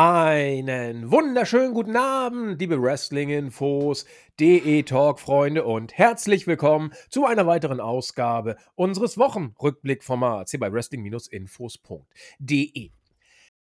[0.00, 4.04] Einen wunderschönen guten Abend, liebe Wrestling-Infos,
[4.38, 12.90] DE-Talk-Freunde und herzlich willkommen zu einer weiteren Ausgabe unseres Wochenrückblick-Formats hier bei Wrestling-Infos.de.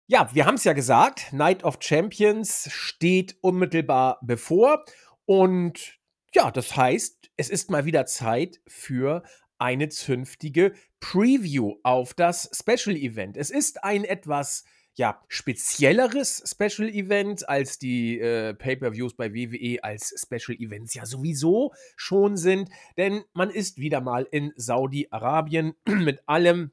[0.09, 4.85] Ja, wir haben es ja gesagt, Night of Champions steht unmittelbar bevor
[5.25, 5.99] und
[6.35, 9.23] ja, das heißt, es ist mal wieder Zeit für
[9.57, 13.39] eine zünftige Preview auf das Special Event.
[13.39, 20.15] Es ist ein etwas ja, spezielleres Special Event als die äh, Pay-per-Views bei WWE als
[20.27, 26.73] Special Events ja sowieso schon sind, denn man ist wieder mal in Saudi-Arabien mit allem,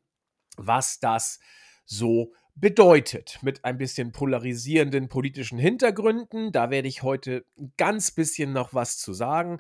[0.56, 1.40] was das
[1.86, 6.52] so bedeutet, mit ein bisschen polarisierenden politischen Hintergründen.
[6.52, 9.60] Da werde ich heute ein ganz bisschen noch was zu sagen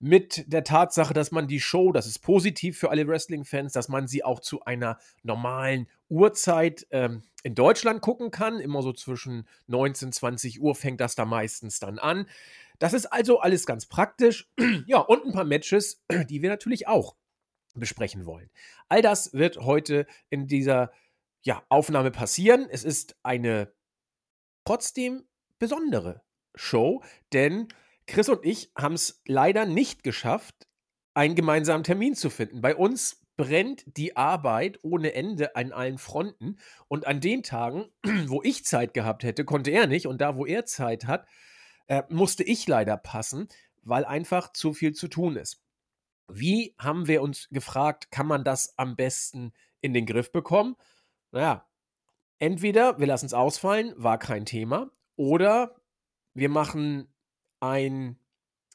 [0.00, 4.08] mit der Tatsache, dass man die Show, das ist positiv für alle Wrestling-Fans, dass man
[4.08, 8.60] sie auch zu einer normalen Uhrzeit ähm, in Deutschland gucken kann.
[8.60, 12.26] Immer so zwischen 19, 20 Uhr fängt das da meistens dann an.
[12.78, 14.50] Das ist also alles ganz praktisch.
[14.86, 17.14] ja, und ein paar Matches, die wir natürlich auch
[17.74, 18.50] besprechen wollen.
[18.88, 20.90] All das wird heute in dieser
[21.42, 22.66] ja, Aufnahme passieren.
[22.70, 23.70] Es ist eine
[24.64, 25.24] trotzdem
[25.58, 26.22] besondere
[26.54, 27.02] Show,
[27.34, 27.68] denn
[28.10, 30.68] Chris und ich haben es leider nicht geschafft,
[31.14, 32.60] einen gemeinsamen Termin zu finden.
[32.60, 36.58] Bei uns brennt die Arbeit ohne Ende an allen Fronten.
[36.88, 37.86] Und an den Tagen,
[38.26, 40.06] wo ich Zeit gehabt hätte, konnte er nicht.
[40.06, 41.26] Und da, wo er Zeit hat,
[41.86, 43.48] äh, musste ich leider passen,
[43.82, 45.62] weil einfach zu viel zu tun ist.
[46.28, 50.76] Wie haben wir uns gefragt, kann man das am besten in den Griff bekommen?
[51.32, 51.66] Naja,
[52.38, 55.76] entweder wir lassen es ausfallen, war kein Thema, oder
[56.34, 57.12] wir machen
[57.60, 58.18] ein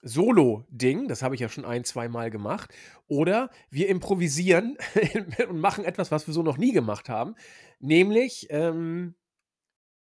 [0.02, 2.72] Solo-Ding, das habe ich ja schon ein, zwei Mal gemacht,
[3.08, 4.77] oder wir improvisieren
[5.50, 7.36] und machen etwas, was wir so noch nie gemacht haben,
[7.80, 9.15] nämlich ähm,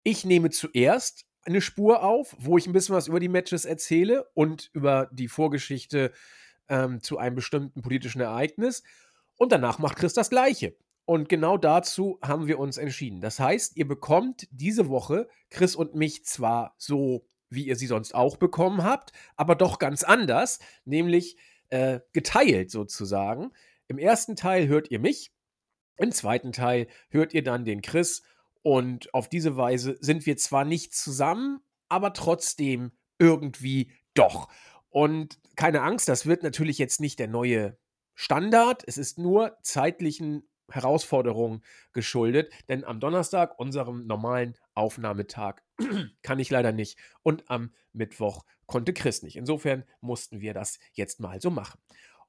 [0.04, 4.28] ich nehme zuerst eine Spur auf, wo ich ein bisschen was über die Matches erzähle
[4.34, 6.12] und über die Vorgeschichte
[6.68, 8.82] ähm, zu einem bestimmten politischen Ereignis
[9.36, 10.76] und danach macht Chris das Gleiche.
[11.04, 13.22] Und genau dazu haben wir uns entschieden.
[13.22, 18.14] Das heißt, ihr bekommt diese Woche Chris und mich zwar so wie ihr sie sonst
[18.14, 21.36] auch bekommen habt, aber doch ganz anders, nämlich
[21.70, 23.52] äh, geteilt sozusagen.
[23.86, 25.32] Im ersten Teil hört ihr mich,
[25.96, 28.22] im zweiten Teil hört ihr dann den Chris
[28.62, 34.48] und auf diese Weise sind wir zwar nicht zusammen, aber trotzdem irgendwie doch.
[34.90, 37.78] Und keine Angst, das wird natürlich jetzt nicht der neue
[38.14, 38.82] Standard.
[38.86, 45.62] Es ist nur zeitlichen Herausforderungen geschuldet, denn am Donnerstag, unserem normalen Aufnahmetag,
[46.22, 49.36] kann ich leider nicht und am Mittwoch konnte Chris nicht.
[49.36, 51.80] Insofern mussten wir das jetzt mal so machen.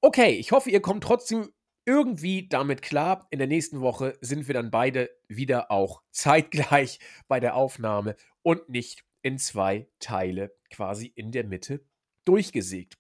[0.02, 1.50] Okay, ich hoffe, ihr kommt trotzdem
[1.86, 3.28] irgendwie damit klar.
[3.32, 8.70] In der nächsten Woche sind wir dann beide wieder auch zeitgleich bei der Aufnahme und
[8.70, 11.84] nicht in zwei Teile quasi in der Mitte
[12.26, 12.98] durchgesägt.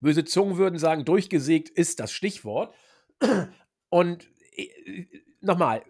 [0.00, 2.74] Böse Zungen würden sagen, durchgesägt ist das Stichwort.
[3.88, 5.06] Und äh,
[5.40, 5.82] nochmal,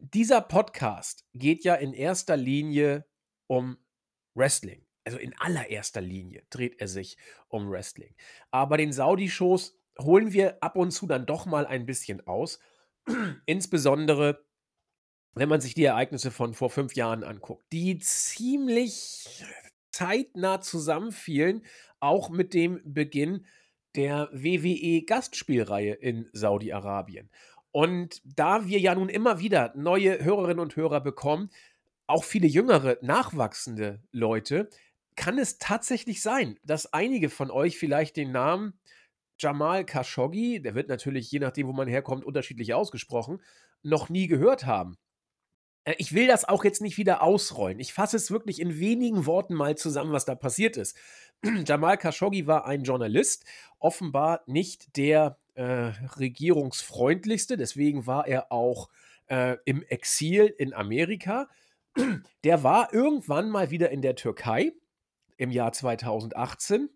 [0.00, 3.06] dieser Podcast geht ja in erster Linie
[3.46, 3.78] um
[4.34, 4.86] Wrestling.
[5.04, 7.16] Also in allererster Linie dreht er sich
[7.48, 8.14] um Wrestling.
[8.50, 12.60] Aber den Saudi-Shows holen wir ab und zu dann doch mal ein bisschen aus.
[13.46, 14.44] Insbesondere,
[15.34, 19.44] wenn man sich die Ereignisse von vor fünf Jahren anguckt, die ziemlich
[19.92, 21.64] zeitnah zusammenfielen,
[22.00, 23.46] auch mit dem Beginn
[23.96, 27.30] der WWE-Gastspielreihe in Saudi-Arabien.
[27.78, 31.48] Und da wir ja nun immer wieder neue Hörerinnen und Hörer bekommen,
[32.08, 34.68] auch viele jüngere, nachwachsende Leute,
[35.14, 38.80] kann es tatsächlich sein, dass einige von euch vielleicht den Namen
[39.38, 43.40] Jamal Khashoggi, der wird natürlich je nachdem, wo man herkommt, unterschiedlich ausgesprochen,
[43.84, 44.98] noch nie gehört haben.
[45.84, 47.78] Äh, ich will das auch jetzt nicht wieder ausrollen.
[47.78, 50.96] Ich fasse es wirklich in wenigen Worten mal zusammen, was da passiert ist.
[51.64, 53.44] Jamal Khashoggi war ein Journalist,
[53.78, 58.88] offenbar nicht der äh, regierungsfreundlichste, deswegen war er auch
[59.26, 61.48] äh, im Exil in Amerika.
[62.44, 64.72] Der war irgendwann mal wieder in der Türkei
[65.36, 66.88] im Jahr 2018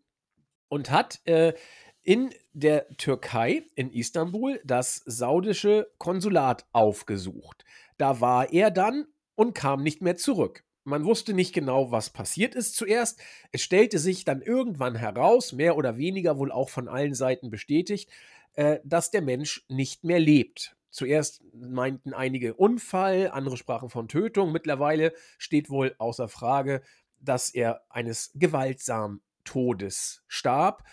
[0.69, 1.55] und hat äh,
[2.03, 7.65] in der Türkei, in Istanbul, das saudische Konsulat aufgesucht.
[7.99, 10.65] Da war er dann und kam nicht mehr zurück.
[10.85, 13.21] Man wusste nicht genau, was passiert ist zuerst.
[13.53, 18.11] Es stellte sich dann irgendwann heraus, mehr oder weniger wohl auch von allen Seiten bestätigt,
[18.55, 20.77] äh, dass der Mensch nicht mehr lebt.
[20.91, 24.53] Zuerst meinten einige Unfall, andere sprachen von Tötung.
[24.53, 26.83] Mittlerweile steht wohl außer Frage,
[27.19, 30.85] dass er eines gewaltsamen Todes starb.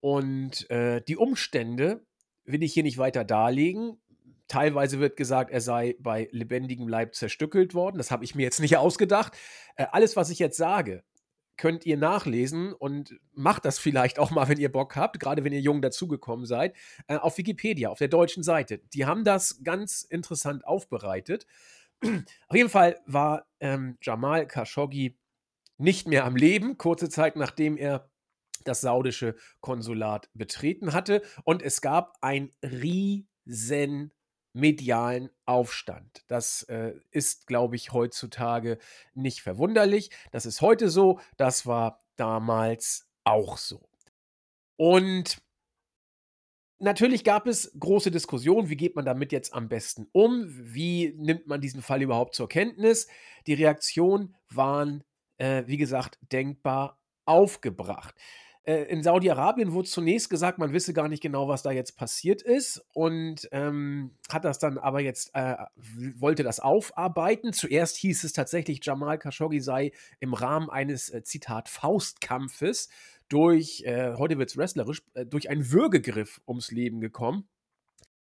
[0.00, 2.04] Und äh, die Umstände
[2.44, 4.00] will ich hier nicht weiter darlegen.
[4.48, 7.98] Teilweise wird gesagt, er sei bei lebendigem Leib zerstückelt worden.
[7.98, 9.36] Das habe ich mir jetzt nicht ausgedacht.
[9.76, 11.02] Äh, alles, was ich jetzt sage,
[11.56, 15.52] könnt ihr nachlesen und macht das vielleicht auch mal, wenn ihr Bock habt, gerade wenn
[15.52, 16.74] ihr jung dazugekommen seid,
[17.06, 18.78] äh, auf Wikipedia, auf der deutschen Seite.
[18.92, 21.46] Die haben das ganz interessant aufbereitet.
[22.02, 25.16] auf jeden Fall war ähm, Jamal Khashoggi
[25.78, 28.10] nicht mehr am Leben, kurze Zeit nachdem er
[28.64, 31.22] das saudische Konsulat betreten hatte.
[31.44, 34.12] Und es gab ein riesen
[34.54, 36.24] medialen Aufstand.
[36.28, 38.78] Das äh, ist, glaube ich, heutzutage
[39.12, 40.10] nicht verwunderlich.
[40.30, 43.88] Das ist heute so, das war damals auch so.
[44.76, 45.42] Und
[46.78, 50.44] natürlich gab es große Diskussionen, wie geht man damit jetzt am besten um?
[50.48, 53.08] Wie nimmt man diesen Fall überhaupt zur Kenntnis?
[53.46, 55.02] Die Reaktionen waren,
[55.38, 58.14] äh, wie gesagt, denkbar aufgebracht.
[58.64, 62.40] Äh, in Saudi-Arabien wurde zunächst gesagt, man wisse gar nicht genau, was da jetzt passiert
[62.42, 65.56] ist und ähm, hat das dann aber jetzt, äh,
[66.16, 67.52] wollte das aufarbeiten.
[67.52, 72.88] Zuerst hieß es tatsächlich, Jamal Khashoggi sei im Rahmen eines, äh, Zitat, Faustkampfes
[73.28, 77.48] durch, äh, heute es wrestlerisch, äh, durch einen Würgegriff ums Leben gekommen.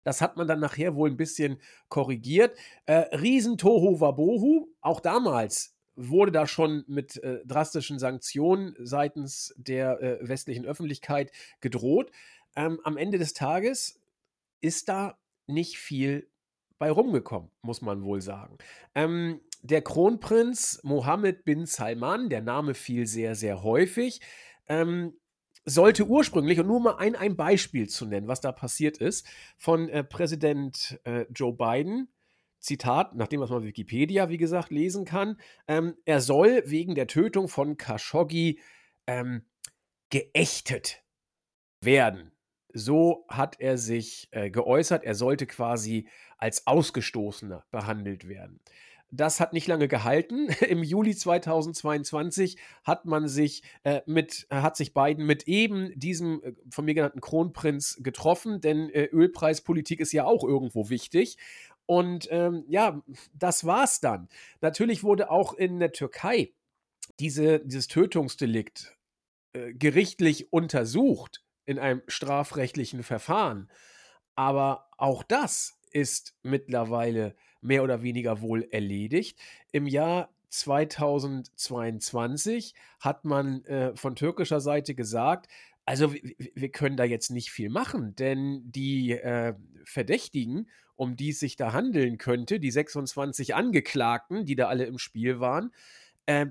[0.04, 1.60] Das hat man dann nachher wohl ein bisschen
[1.90, 2.58] korrigiert.
[2.86, 3.58] Äh, Riesen
[4.02, 11.31] Wabohu, auch damals wurde da schon mit äh, drastischen Sanktionen seitens der äh, westlichen Öffentlichkeit
[11.62, 12.12] gedroht.
[12.56, 14.01] Ähm, am Ende des Tages
[14.62, 16.30] ist da nicht viel
[16.77, 18.57] bei rumgekommen, muss man wohl sagen.
[18.94, 24.21] Ähm, der Kronprinz Mohammed bin Salman, der Name fiel sehr, sehr häufig,
[24.68, 25.13] ähm,
[25.65, 29.25] sollte ursprünglich, und nur mal ein, ein Beispiel zu nennen, was da passiert ist,
[29.57, 32.07] von äh, Präsident äh, Joe Biden
[32.66, 37.48] Zitat, nachdem was man Wikipedia, wie gesagt, lesen kann, ähm, er soll wegen der Tötung
[37.48, 38.60] von Khashoggi
[39.08, 39.46] ähm,
[40.10, 41.04] geächtet
[41.82, 42.32] werden.
[42.74, 45.04] So hat er sich äh, geäußert.
[45.04, 48.60] Er sollte quasi als Ausgestoßener behandelt werden.
[49.12, 50.48] Das hat nicht lange gehalten.
[50.68, 56.54] Im Juli 2022 hat man sich äh, mit, hat sich Biden mit eben diesem äh,
[56.70, 61.38] von mir genannten Kronprinz getroffen, denn äh, Ölpreispolitik ist ja auch irgendwo wichtig.
[61.86, 63.02] Und ähm, ja,
[63.34, 64.30] das war's dann.
[64.62, 66.54] Natürlich wurde auch in der Türkei
[67.20, 68.98] diese, dieses Tötungsdelikt
[69.54, 73.70] äh, gerichtlich untersucht in einem strafrechtlichen Verfahren.
[74.36, 79.40] Aber auch das ist mittlerweile mehr oder weniger wohl erledigt.
[79.72, 85.48] Im Jahr 2022 hat man äh, von türkischer Seite gesagt,
[85.86, 89.54] also wir können da jetzt nicht viel machen, denn die äh,
[89.84, 94.97] Verdächtigen, um die es sich da handeln könnte, die 26 Angeklagten, die da alle im
[94.97, 95.71] Spiel waren,
[96.25, 96.47] äh,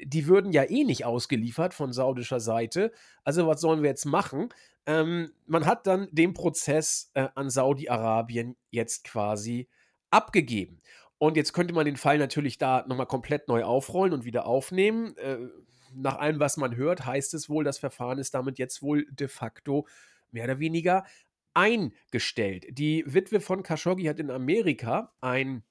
[0.00, 2.92] die würden ja eh nicht ausgeliefert von saudischer Seite.
[3.24, 4.48] Also was sollen wir jetzt machen?
[4.86, 9.68] Ähm, man hat dann den Prozess äh, an Saudi-Arabien jetzt quasi
[10.10, 10.80] abgegeben.
[11.18, 15.16] Und jetzt könnte man den Fall natürlich da nochmal komplett neu aufrollen und wieder aufnehmen.
[15.16, 15.38] Äh,
[15.94, 19.26] nach allem, was man hört, heißt es wohl, das Verfahren ist damit jetzt wohl de
[19.26, 19.86] facto
[20.30, 21.04] mehr oder weniger
[21.54, 22.66] eingestellt.
[22.70, 25.62] Die Witwe von Khashoggi hat in Amerika einen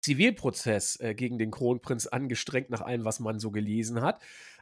[0.00, 4.20] Zivilprozess äh, gegen den Kronprinz angestrengt, nach allem, was man so gelesen hat.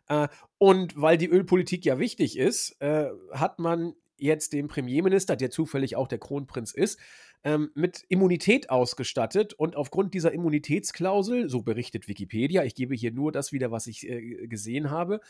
[0.09, 5.51] Äh, und weil die Ölpolitik ja wichtig ist, äh, hat man jetzt den Premierminister, der
[5.51, 7.01] zufällig auch der Kronprinz ist,
[7.43, 9.55] ähm, mit Immunität ausgestattet.
[9.55, 14.09] Und aufgrund dieser Immunitätsklausel, so berichtet Wikipedia, ich gebe hier nur das wieder, was ich
[14.09, 15.21] äh, gesehen habe,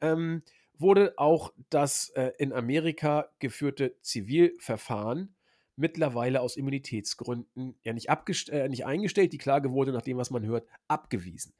[0.00, 0.42] ähm,
[0.78, 5.34] wurde auch das äh, in Amerika geführte Zivilverfahren
[5.76, 8.08] mittlerweile aus Immunitätsgründen ja nicht,
[8.48, 9.32] äh, nicht eingestellt.
[9.32, 11.54] Die Klage wurde, nach dem, was man hört, abgewiesen.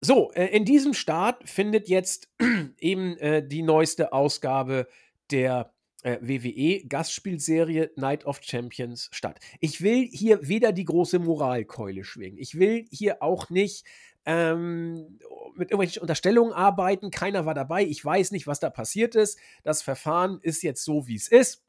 [0.00, 2.32] So, äh, in diesem Staat findet jetzt
[2.78, 4.88] eben äh, die neueste Ausgabe
[5.30, 5.72] der
[6.02, 9.38] äh, WWE-Gastspielserie Night of Champions statt.
[9.60, 12.38] Ich will hier weder die große Moralkeule schwingen.
[12.38, 13.84] Ich will hier auch nicht
[14.24, 15.18] ähm,
[15.54, 17.10] mit irgendwelchen Unterstellungen arbeiten.
[17.10, 17.84] Keiner war dabei.
[17.84, 19.38] Ich weiß nicht, was da passiert ist.
[19.62, 21.64] Das Verfahren ist jetzt so, wie es ist.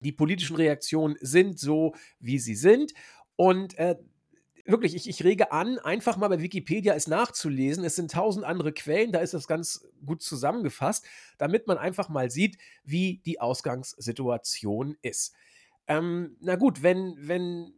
[0.00, 2.92] Die politischen Reaktionen sind so, wie sie sind.
[3.36, 3.96] Und äh,
[4.66, 7.84] wirklich, ich, ich rege an, einfach mal bei Wikipedia es nachzulesen.
[7.84, 11.06] Es sind tausend andere Quellen, da ist das ganz gut zusammengefasst,
[11.38, 15.34] damit man einfach mal sieht, wie die Ausgangssituation ist.
[15.86, 17.74] Ähm, na gut, wenn, wenn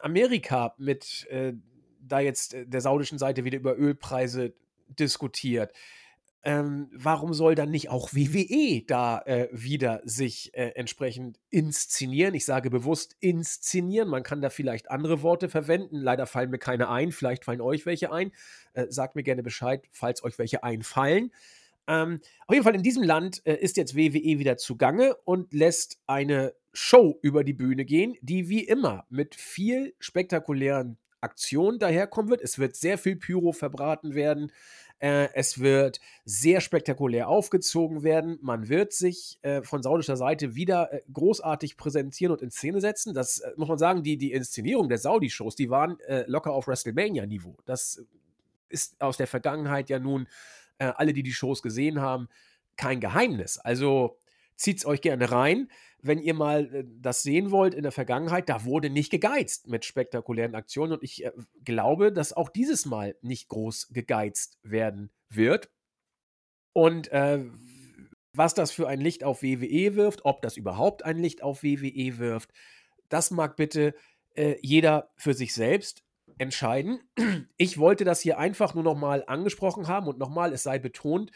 [0.00, 1.54] Amerika mit äh,
[2.00, 4.54] da jetzt äh, der saudischen Seite wieder über Ölpreise
[4.88, 5.72] diskutiert,
[6.42, 12.34] ähm, warum soll dann nicht auch WWE da äh, wieder sich äh, entsprechend inszenieren?
[12.34, 14.08] Ich sage bewusst inszenieren.
[14.08, 15.96] Man kann da vielleicht andere Worte verwenden.
[15.96, 17.12] Leider fallen mir keine ein.
[17.12, 18.32] Vielleicht fallen euch welche ein.
[18.72, 21.30] Äh, sagt mir gerne Bescheid, falls euch welche einfallen.
[21.86, 25.98] Ähm, auf jeden Fall in diesem Land äh, ist jetzt WWE wieder zugange und lässt
[26.06, 32.40] eine Show über die Bühne gehen, die wie immer mit viel spektakulären Aktionen daherkommen wird.
[32.40, 34.52] Es wird sehr viel Pyro verbraten werden.
[35.00, 38.38] Äh, es wird sehr spektakulär aufgezogen werden.
[38.42, 43.14] Man wird sich äh, von saudischer Seite wieder äh, großartig präsentieren und in Szene setzen.
[43.14, 46.68] Das äh, muss man sagen, die, die Inszenierung der Saudi-Shows, die waren äh, locker auf
[46.68, 47.56] WrestleMania-Niveau.
[47.64, 48.04] Das
[48.68, 50.28] ist aus der Vergangenheit ja nun,
[50.78, 52.28] äh, alle, die die Shows gesehen haben,
[52.76, 53.58] kein Geheimnis.
[53.58, 54.18] Also
[54.60, 55.68] zieht es euch gerne rein
[56.02, 59.84] wenn ihr mal äh, das sehen wollt in der Vergangenheit, da wurde nicht gegeizt mit
[59.84, 61.32] spektakulären Aktionen und ich äh,
[61.64, 65.70] glaube, dass auch dieses Mal nicht groß gegeizt werden wird.
[66.72, 67.44] Und äh,
[68.32, 72.18] was das für ein Licht auf WWE wirft, ob das überhaupt ein Licht auf WWE
[72.18, 72.52] wirft,
[73.08, 73.94] das mag bitte
[74.34, 76.04] äh, jeder für sich selbst
[76.38, 77.00] entscheiden.
[77.56, 81.32] Ich wollte das hier einfach nur nochmal angesprochen haben und nochmal, es sei betont,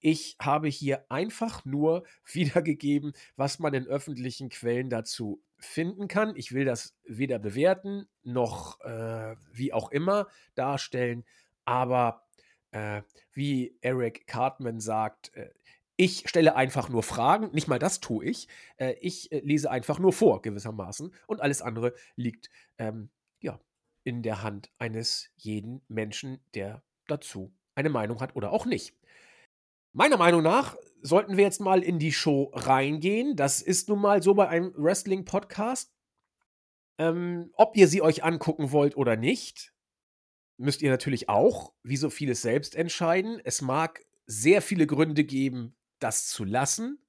[0.00, 6.36] ich habe hier einfach nur wiedergegeben, was man in öffentlichen Quellen dazu finden kann.
[6.36, 11.24] Ich will das weder bewerten noch äh, wie auch immer darstellen,
[11.64, 12.24] aber
[12.70, 13.02] äh,
[13.32, 15.50] wie Eric Cartman sagt, äh,
[16.00, 18.46] ich stelle einfach nur Fragen, nicht mal das tue ich.
[18.76, 23.58] Äh, ich äh, lese einfach nur vor, gewissermaßen, und alles andere liegt ähm, ja,
[24.04, 28.94] in der Hand eines jeden Menschen, der dazu eine Meinung hat oder auch nicht.
[29.98, 33.34] Meiner Meinung nach sollten wir jetzt mal in die Show reingehen.
[33.34, 35.92] Das ist nun mal so bei einem Wrestling-Podcast.
[36.98, 39.74] Ähm, ob ihr sie euch angucken wollt oder nicht,
[40.56, 43.40] müsst ihr natürlich auch, wie so vieles selbst entscheiden.
[43.42, 47.04] Es mag sehr viele Gründe geben, das zu lassen.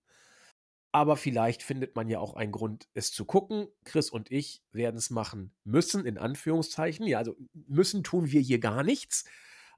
[0.91, 3.67] Aber vielleicht findet man ja auch einen Grund, es zu gucken.
[3.86, 7.05] Chris und ich werden es machen müssen, in Anführungszeichen.
[7.05, 9.25] Ja, also müssen tun wir hier gar nichts.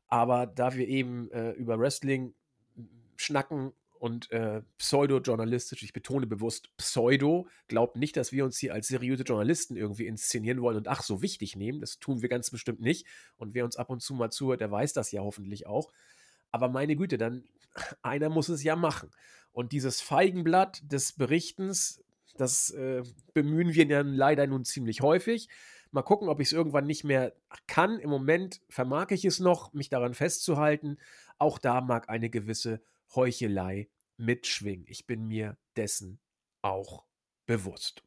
[0.07, 2.35] Aber da wir eben äh, über Wrestling
[3.15, 8.87] schnacken und äh, pseudo-journalistisch, ich betone bewusst pseudo, glaubt nicht, dass wir uns hier als
[8.87, 11.81] seriöse Journalisten irgendwie inszenieren wollen und ach, so wichtig nehmen.
[11.81, 13.05] Das tun wir ganz bestimmt nicht.
[13.37, 15.91] Und wer uns ab und zu mal zuhört, der weiß das ja hoffentlich auch.
[16.49, 17.43] Aber meine Güte, dann
[18.01, 19.11] einer muss es ja machen.
[19.51, 22.03] Und dieses Feigenblatt des Berichtens,
[22.37, 23.03] das äh,
[23.35, 25.47] bemühen wir dann leider nun ziemlich häufig.
[25.91, 27.33] Mal gucken, ob ich es irgendwann nicht mehr
[27.67, 27.99] kann.
[27.99, 30.97] Im Moment vermag ich es noch, mich daran festzuhalten.
[31.41, 32.83] Auch da mag eine gewisse
[33.15, 34.85] Heuchelei mitschwingen.
[34.87, 36.21] Ich bin mir dessen
[36.61, 37.03] auch
[37.47, 38.03] bewusst.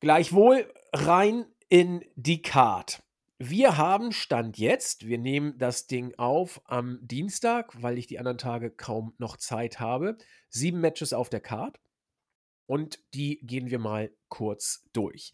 [0.00, 3.00] Gleichwohl rein in die Card.
[3.38, 8.38] Wir haben Stand jetzt, wir nehmen das Ding auf am Dienstag, weil ich die anderen
[8.38, 10.18] Tage kaum noch Zeit habe,
[10.48, 11.80] sieben Matches auf der Card
[12.66, 15.32] und die gehen wir mal kurz durch.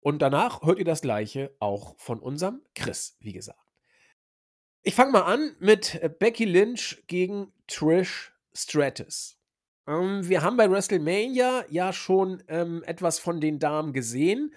[0.00, 3.67] Und danach hört ihr das gleiche auch von unserem Chris, wie gesagt.
[4.88, 9.36] Ich fange mal an mit äh, Becky Lynch gegen Trish Stratus.
[9.86, 14.54] Ähm, wir haben bei WrestleMania ja schon ähm, etwas von den Damen gesehen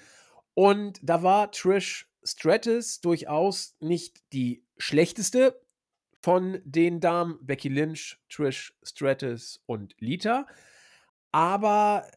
[0.54, 5.60] und da war Trish Stratus durchaus nicht die schlechteste
[6.22, 7.38] von den Damen.
[7.42, 10.48] Becky Lynch, Trish Stratus und Lita.
[11.34, 12.08] Aber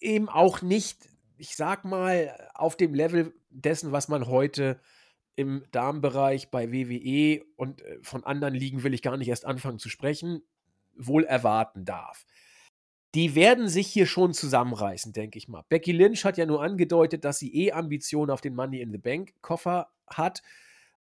[0.00, 4.80] äh, eben auch nicht, ich sag mal, auf dem Level dessen, was man heute
[5.40, 9.78] im Damenbereich bei WWE und äh, von anderen Ligen will ich gar nicht erst anfangen
[9.78, 10.42] zu sprechen,
[10.94, 12.26] wohl erwarten darf.
[13.14, 15.64] Die werden sich hier schon zusammenreißen, denke ich mal.
[15.70, 18.98] Becky Lynch hat ja nur angedeutet, dass sie eh Ambitionen auf den Money in the
[18.98, 20.42] Bank Koffer hat.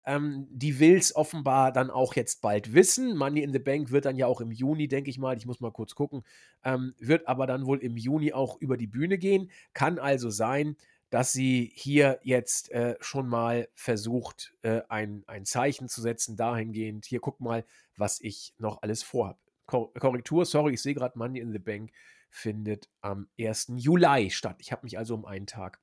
[0.07, 3.17] Ähm, die will es offenbar dann auch jetzt bald wissen.
[3.17, 5.61] Money in the Bank wird dann ja auch im Juni, denke ich mal, ich muss
[5.61, 6.23] mal kurz gucken,
[6.65, 9.51] ähm, wird aber dann wohl im Juni auch über die Bühne gehen.
[9.75, 10.77] Kann also sein,
[11.11, 17.07] dass sie hier jetzt äh, schon mal versucht, äh, ein, ein Zeichen zu setzen, dahingehend,
[17.07, 17.65] hier guck mal,
[17.97, 19.39] was ich noch alles vorhabe.
[19.67, 21.91] Kor Korrektur, sorry, ich sehe gerade Money in the Bank
[22.31, 23.73] findet am 1.
[23.77, 24.57] Juli statt.
[24.61, 25.81] Ich habe mich also um einen Tag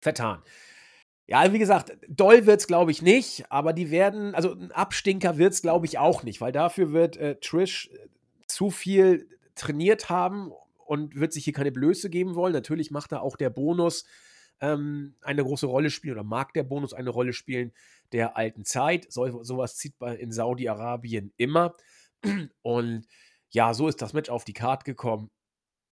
[0.00, 0.42] vertan.
[1.26, 5.38] Ja, wie gesagt, doll wird es, glaube ich, nicht, aber die werden, also ein Abstinker
[5.38, 8.08] wird es, glaube ich, auch nicht, weil dafür wird äh, Trish äh,
[8.46, 10.52] zu viel trainiert haben
[10.84, 12.52] und wird sich hier keine Blöße geben wollen.
[12.52, 14.04] Natürlich macht da auch der Bonus
[14.62, 17.72] ähm, eine große Rolle spielen oder mag der Bonus eine Rolle spielen
[18.12, 19.12] der alten Zeit.
[19.12, 21.76] So, sowas zieht man in Saudi-Arabien immer.
[22.62, 23.06] Und
[23.50, 25.30] ja, so ist das Match auf die Karte gekommen.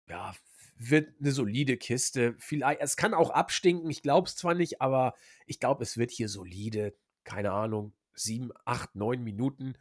[0.09, 0.35] Ja,
[0.77, 2.37] wird eine solide Kiste.
[2.39, 5.15] Vielleicht, es kann auch abstinken, ich glaube es zwar nicht, aber
[5.47, 6.95] ich glaube, es wird hier solide,
[7.25, 9.75] keine Ahnung, sieben, acht, neun Minuten.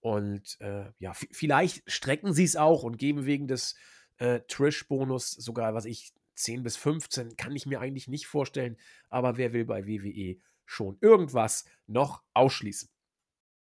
[0.00, 3.76] Und äh, ja, vielleicht strecken sie es auch und geben wegen des
[4.18, 8.76] äh, Trish-Bonus sogar, was ich, 10 bis 15 kann ich mir eigentlich nicht vorstellen,
[9.08, 12.88] aber wer will bei WWE schon irgendwas noch ausschließen?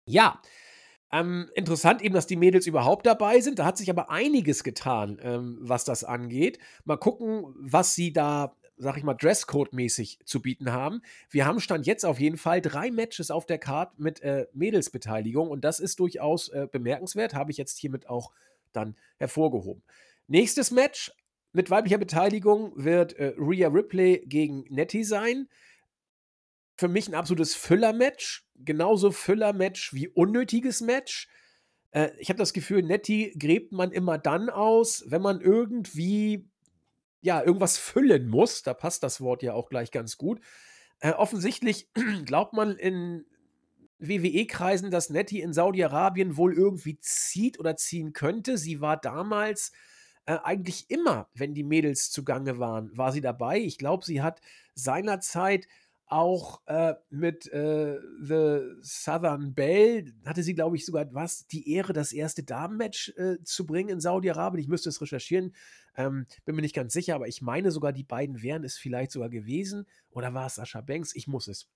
[0.05, 0.41] Ja,
[1.11, 3.59] Ähm, interessant eben, dass die Mädels überhaupt dabei sind.
[3.59, 6.59] Da hat sich aber einiges getan, ähm, was das angeht.
[6.83, 11.01] Mal gucken, was sie da, sag ich mal, Dresscode-mäßig zu bieten haben.
[11.29, 15.49] Wir haben Stand jetzt auf jeden Fall drei Matches auf der Card mit äh, Mädelsbeteiligung
[15.49, 17.33] und das ist durchaus äh, bemerkenswert.
[17.33, 18.33] Habe ich jetzt hiermit auch
[18.73, 19.83] dann hervorgehoben.
[20.27, 21.13] Nächstes Match
[21.57, 25.49] mit weiblicher Beteiligung wird äh, Rhea Ripley gegen Nettie sein
[26.77, 28.45] für mich ein absolutes Füller-Match.
[28.55, 31.27] Genauso Füller-Match wie unnötiges Match.
[31.91, 36.47] Äh, ich habe das Gefühl, Nettie gräbt man immer dann aus, wenn man irgendwie
[37.21, 38.61] ja, irgendwas füllen muss.
[38.61, 40.39] Da passt das Wort ja auch gleich ganz gut.
[40.99, 41.89] Äh, offensichtlich
[42.25, 43.25] glaubt man in
[43.97, 48.59] WWE-Kreisen, dass Nettie in Saudi-Arabien wohl irgendwie zieht oder ziehen könnte.
[48.59, 49.71] Sie war damals
[50.27, 53.59] äh, eigentlich immer, wenn die Mädels zugange waren, war sie dabei.
[53.59, 54.41] Ich glaube, sie hat
[54.75, 55.67] seinerzeit
[56.05, 61.93] auch äh, mit äh, The Southern Belle hatte sie, glaube ich, sogar was, die Ehre,
[61.93, 64.61] das erste Damenmatch äh, zu bringen in Saudi-Arabien.
[64.61, 65.53] Ich müsste es recherchieren,
[65.95, 69.11] ähm, bin mir nicht ganz sicher, aber ich meine sogar, die beiden wären es vielleicht
[69.11, 69.85] sogar gewesen.
[70.09, 71.13] Oder war es Sascha Banks?
[71.15, 71.69] Ich muss es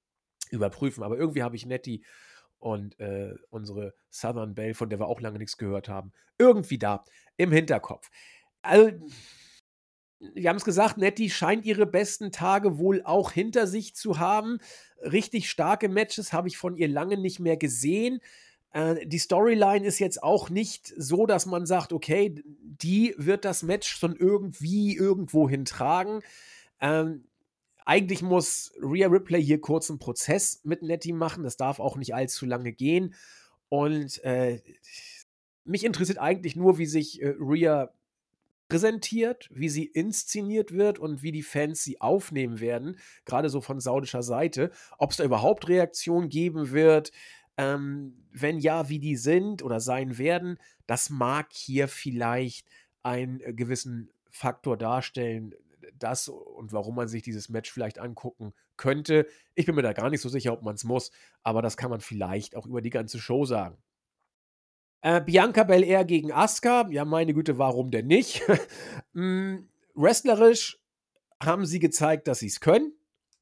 [0.49, 2.03] überprüfen, aber irgendwie habe ich Nettie
[2.59, 7.03] und äh, unsere Southern Belle, von der wir auch lange nichts gehört haben, irgendwie da
[7.35, 8.09] im Hinterkopf.
[8.61, 8.91] Also
[10.19, 14.59] wir haben es gesagt, Nettie scheint ihre besten Tage wohl auch hinter sich zu haben.
[15.01, 18.21] Richtig starke Matches habe ich von ihr lange nicht mehr gesehen.
[18.71, 23.63] Äh, die Storyline ist jetzt auch nicht so, dass man sagt, okay, die wird das
[23.63, 26.21] Match schon irgendwie irgendwo hintragen.
[26.79, 27.25] Ähm,
[27.83, 31.43] eigentlich muss Rhea Ripley hier kurz einen Prozess mit Nettie machen.
[31.43, 33.15] Das darf auch nicht allzu lange gehen.
[33.69, 34.61] Und äh,
[35.63, 37.91] mich interessiert eigentlich nur, wie sich äh, Rhea
[38.71, 43.81] präsentiert, wie sie inszeniert wird und wie die Fans sie aufnehmen werden, gerade so von
[43.81, 47.11] saudischer Seite, ob es da überhaupt Reaktionen geben wird,
[47.57, 52.69] ähm, wenn ja, wie die sind oder sein werden, das mag hier vielleicht
[53.03, 55.53] einen äh, gewissen Faktor darstellen,
[55.95, 59.27] das und warum man sich dieses Match vielleicht angucken könnte.
[59.53, 61.11] Ich bin mir da gar nicht so sicher, ob man es muss,
[61.43, 63.77] aber das kann man vielleicht auch über die ganze Show sagen.
[65.01, 68.43] Äh, Bianca Belair gegen Asuka, ja, meine Güte, warum denn nicht?
[69.13, 69.57] mm,
[69.95, 70.79] wrestlerisch
[71.41, 72.93] haben sie gezeigt, dass sie es können.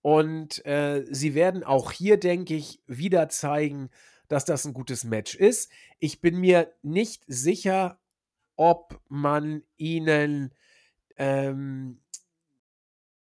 [0.02, 3.90] Und äh, sie werden auch hier, denke ich, wieder zeigen,
[4.30, 5.70] dass das ein gutes Match ist.
[6.00, 8.00] Ich bin mir nicht sicher,
[8.56, 10.54] ob man ihnen
[11.18, 12.00] ähm,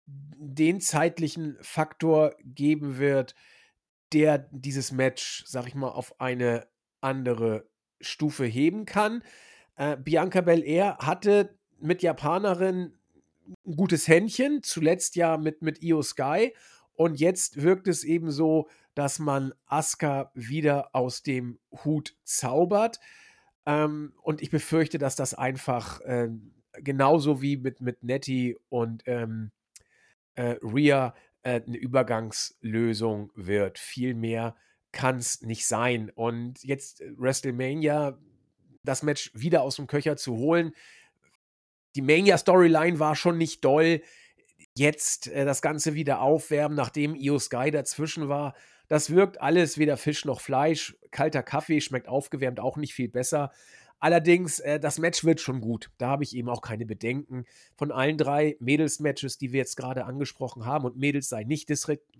[0.06, 3.34] den zeitlichen Faktor geben wird,
[4.12, 6.68] der dieses Match, sag ich mal, auf eine
[7.00, 7.66] andere
[8.02, 9.22] Stufe heben kann.
[9.76, 12.92] Äh, Bianca Belair hatte mit Japanerin
[13.66, 16.54] ein gutes Händchen, zuletzt ja mit, mit Io Sky.
[16.94, 23.00] Und jetzt wirkt es eben so, dass man Asuka wieder aus dem Hut zaubert.
[23.66, 26.28] Ähm, und ich befürchte, dass das einfach äh,
[26.74, 29.50] genauso wie mit, mit Nettie und ähm,
[30.34, 33.78] äh, Rhea äh, eine Übergangslösung wird.
[33.78, 34.56] Viel mehr
[34.92, 36.10] kann es nicht sein.
[36.14, 38.18] Und jetzt äh, WrestleMania,
[38.84, 40.72] das Match wieder aus dem Köcher zu holen.
[41.94, 44.02] Die Mania-Storyline war schon nicht doll.
[44.74, 48.54] Jetzt äh, das Ganze wieder aufwärmen, nachdem Io Sky dazwischen war.
[48.88, 50.96] Das wirkt alles weder Fisch noch Fleisch.
[51.10, 53.50] Kalter Kaffee schmeckt aufgewärmt auch nicht viel besser.
[54.02, 55.90] Allerdings, äh, das Match wird schon gut.
[55.96, 57.44] Da habe ich eben auch keine Bedenken.
[57.76, 61.70] Von allen drei Mädels-Matches, die wir jetzt gerade angesprochen haben, und Mädels sei nicht,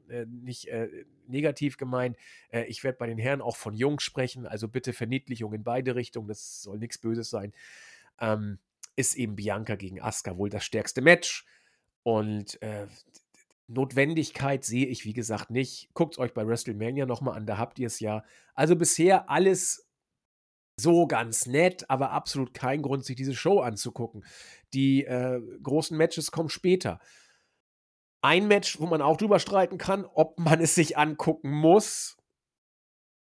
[0.09, 0.89] äh, nicht äh,
[1.27, 2.17] negativ gemeint,
[2.51, 5.95] äh, ich werde bei den Herren auch von Jungs sprechen, also bitte Verniedlichung in beide
[5.95, 7.53] Richtungen, das soll nichts Böses sein,
[8.21, 8.59] ähm,
[8.97, 11.47] ist eben Bianca gegen Asuka wohl das stärkste Match.
[12.03, 12.87] Und äh,
[13.69, 15.89] Notwendigkeit sehe ich, wie gesagt, nicht.
[15.95, 18.25] Guckt euch bei WrestleMania nochmal an, da habt ihr es ja.
[18.55, 19.89] Also bisher alles
[20.77, 24.25] so ganz nett, aber absolut kein Grund, sich diese Show anzugucken.
[24.75, 27.01] Die äh, großen Matches kommen später.
[28.23, 32.17] Ein Match, wo man auch drüber streiten kann, ob man es sich angucken muss.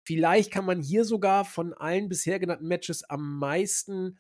[0.05, 4.19] Vielleicht kann man hier sogar von allen bisher genannten Matches am meisten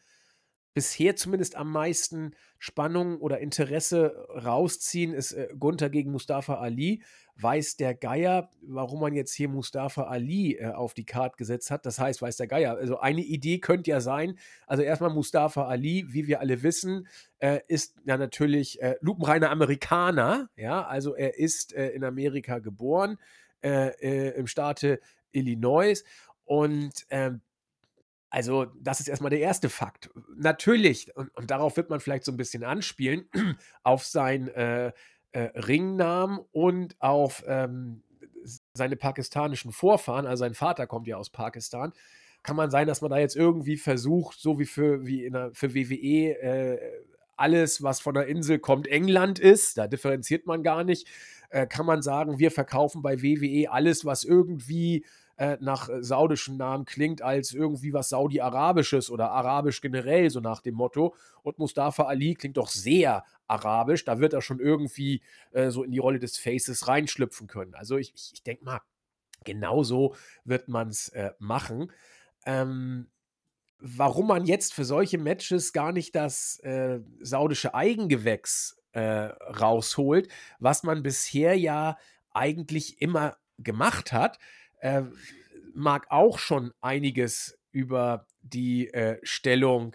[0.78, 7.02] bisher zumindest am meisten Spannung oder Interesse rausziehen, ist äh, Gunther gegen Mustafa Ali.
[7.40, 11.86] Weiß der Geier, warum man jetzt hier Mustafa Ali äh, auf die Karte gesetzt hat.
[11.86, 12.76] Das heißt, weiß der Geier.
[12.76, 17.06] Also eine Idee könnte ja sein, also erstmal Mustafa Ali, wie wir alle wissen,
[17.38, 20.50] äh, ist ja natürlich äh, lupenreiner Amerikaner.
[20.56, 23.18] Ja, also er ist äh, in Amerika geboren,
[23.62, 25.00] äh, äh, im Staate
[25.32, 26.02] Illinois.
[26.44, 27.40] Und ähm,
[28.30, 30.10] also, das ist erstmal der erste Fakt.
[30.36, 33.28] Natürlich, und, und darauf wird man vielleicht so ein bisschen anspielen,
[33.82, 34.92] auf seinen äh,
[35.32, 38.02] äh, Ringnamen und auf ähm,
[38.72, 40.26] seine pakistanischen Vorfahren.
[40.26, 41.92] Also, sein Vater kommt ja aus Pakistan.
[42.42, 45.50] kann man sein, dass man da jetzt irgendwie versucht, so wie für, wie in der,
[45.52, 46.78] für WWE, äh,
[47.36, 49.78] alles, was von der Insel kommt, England ist.
[49.78, 51.06] Da differenziert man gar nicht.
[51.50, 55.04] Äh, kann man sagen, wir verkaufen bei WWE alles, was irgendwie
[55.38, 60.60] äh, nach äh, saudischen Namen klingt, als irgendwie was Saudi-Arabisches oder arabisch generell, so nach
[60.60, 61.14] dem Motto.
[61.42, 64.04] Und Mustafa Ali klingt doch sehr arabisch.
[64.04, 65.22] Da wird er schon irgendwie
[65.52, 67.74] äh, so in die Rolle des Faces reinschlüpfen können.
[67.74, 68.80] Also ich, ich, ich denke mal,
[69.44, 71.92] genauso wird man es äh, machen.
[72.44, 73.08] Ähm,
[73.78, 80.82] warum man jetzt für solche Matches gar nicht das äh, saudische Eigengewächs äh, rausholt, was
[80.82, 81.96] man bisher ja
[82.32, 84.38] eigentlich immer gemacht hat,
[84.80, 85.02] äh,
[85.74, 89.94] mag auch schon einiges über die äh, Stellung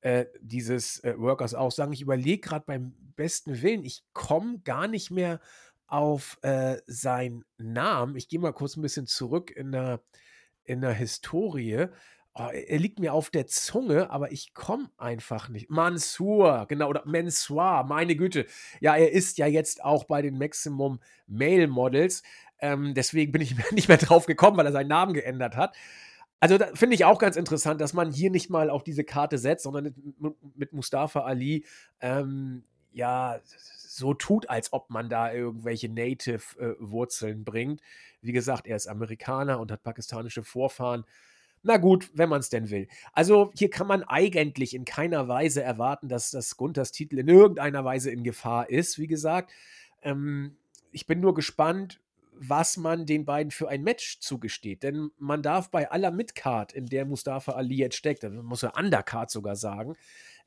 [0.00, 1.92] äh, dieses äh, Workers aussagen.
[1.92, 5.40] Ich überlege gerade beim besten Willen, ich komme gar nicht mehr
[5.86, 8.16] auf äh, seinen Namen.
[8.16, 10.00] Ich gehe mal kurz ein bisschen zurück in der,
[10.64, 11.86] in der Historie.
[12.34, 15.70] Oh, er liegt mir auf der Zunge, aber ich komme einfach nicht.
[15.70, 18.46] Mansour, genau, oder Mansour, meine Güte.
[18.80, 22.22] Ja, er ist ja jetzt auch bei den Maximum Male Models.
[22.60, 25.76] Ähm, deswegen bin ich nicht mehr drauf gekommen, weil er seinen Namen geändert hat.
[26.40, 29.64] Also finde ich auch ganz interessant, dass man hier nicht mal auf diese Karte setzt,
[29.64, 31.64] sondern mit, mit Mustafa Ali
[32.00, 33.40] ähm, ja
[33.98, 37.80] so tut, als ob man da irgendwelche Native-Wurzeln äh, bringt.
[38.22, 41.04] Wie gesagt, er ist Amerikaner und hat pakistanische Vorfahren.
[41.64, 42.86] Na gut, wenn man es denn will.
[43.12, 47.84] Also hier kann man eigentlich in keiner Weise erwarten, dass das Gunthers Titel in irgendeiner
[47.84, 48.98] Weise in Gefahr ist.
[48.98, 49.50] Wie gesagt,
[50.02, 50.56] ähm,
[50.92, 52.00] ich bin nur gespannt,
[52.40, 54.82] was man den beiden für ein Match zugesteht.
[54.82, 58.72] Denn man darf bei aller Midcard, in der Mustafa Ali jetzt steckt, man muss ja
[58.78, 59.96] Undercard sogar sagen,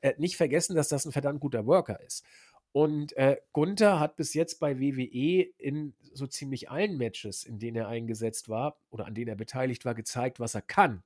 [0.00, 2.24] äh, nicht vergessen, dass das ein verdammt guter Worker ist.
[2.72, 7.76] Und äh, Gunther hat bis jetzt bei WWE in so ziemlich allen Matches, in denen
[7.76, 11.02] er eingesetzt war oder an denen er beteiligt war, gezeigt, was er kann.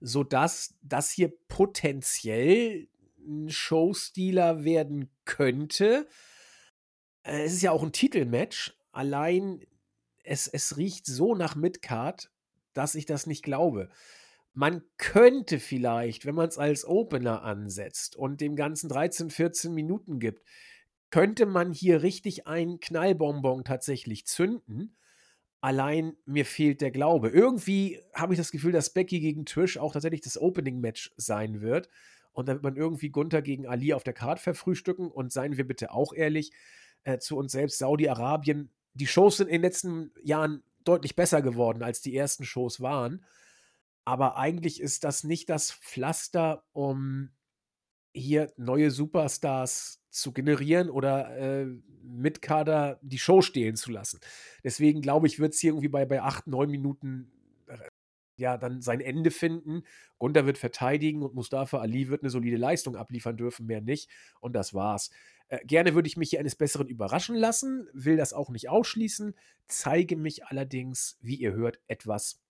[0.00, 6.08] Sodass das hier potenziell ein Showstealer werden könnte.
[7.22, 8.76] Äh, es ist ja auch ein Titelmatch.
[8.90, 9.60] Allein
[10.26, 12.30] es, es riecht so nach Midcard,
[12.74, 13.88] dass ich das nicht glaube.
[14.52, 20.18] Man könnte vielleicht, wenn man es als Opener ansetzt und dem Ganzen 13, 14 Minuten
[20.18, 20.42] gibt,
[21.10, 24.96] könnte man hier richtig einen Knallbonbon tatsächlich zünden.
[25.60, 27.28] Allein mir fehlt der Glaube.
[27.28, 31.88] Irgendwie habe ich das Gefühl, dass Becky gegen Trish auch tatsächlich das Opening-Match sein wird.
[32.32, 35.10] Und dann wird man irgendwie Gunther gegen Ali auf der Karte verfrühstücken.
[35.10, 36.52] Und seien wir bitte auch ehrlich
[37.04, 41.82] äh, zu uns selbst, Saudi-Arabien die Shows sind in den letzten Jahren deutlich besser geworden,
[41.82, 43.24] als die ersten Shows waren.
[44.04, 47.30] Aber eigentlich ist das nicht das Pflaster, um
[48.12, 51.66] hier neue Superstars zu generieren oder äh,
[52.02, 54.20] mit Kader die Show stehlen zu lassen.
[54.64, 57.32] Deswegen glaube ich, wird es hier irgendwie bei, bei acht, neun Minuten
[58.38, 59.82] ja dann sein Ende finden.
[60.18, 64.10] Gunther wird verteidigen und Mustafa Ali wird eine solide Leistung abliefern dürfen, mehr nicht.
[64.40, 65.10] Und das war's.
[65.48, 69.34] Äh, gerne würde ich mich hier eines Besseren überraschen lassen, will das auch nicht ausschließen,
[69.68, 72.42] zeige mich allerdings, wie ihr hört, etwas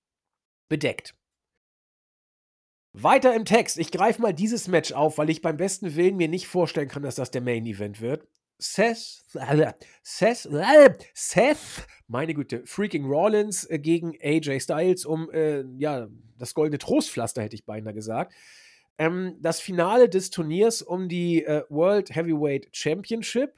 [0.69, 1.15] bedeckt.
[2.93, 3.77] Weiter im Text.
[3.77, 7.03] Ich greife mal dieses Match auf, weil ich beim besten Willen mir nicht vorstellen kann,
[7.03, 8.27] dass das der Main Event wird.
[8.59, 9.25] Seth,
[10.03, 10.49] Seth,
[11.15, 17.43] Seth, meine Güte, freaking Rollins äh, gegen AJ Styles um, äh, ja, das goldene Trostpflaster,
[17.43, 18.35] hätte ich beinahe gesagt.
[18.99, 23.55] Ähm, das Finale des Turniers um die äh, World Heavyweight Championship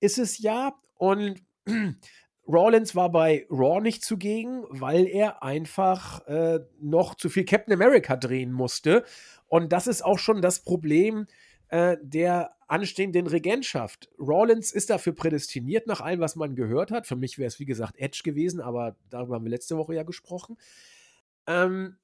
[0.00, 0.74] ist es ja.
[0.98, 1.42] Und
[2.48, 8.16] Rollins war bei Raw nicht zugegen, weil er einfach äh, noch zu viel Captain America
[8.16, 9.04] drehen musste.
[9.46, 11.26] Und das ist auch schon das Problem
[11.68, 14.08] äh, der anstehenden Regentschaft.
[14.18, 17.06] Rollins ist dafür prädestiniert, nach allem, was man gehört hat.
[17.06, 20.02] Für mich wäre es, wie gesagt, Edge gewesen, aber darüber haben wir letzte Woche ja
[20.02, 20.56] gesprochen.
[21.46, 21.96] Ähm,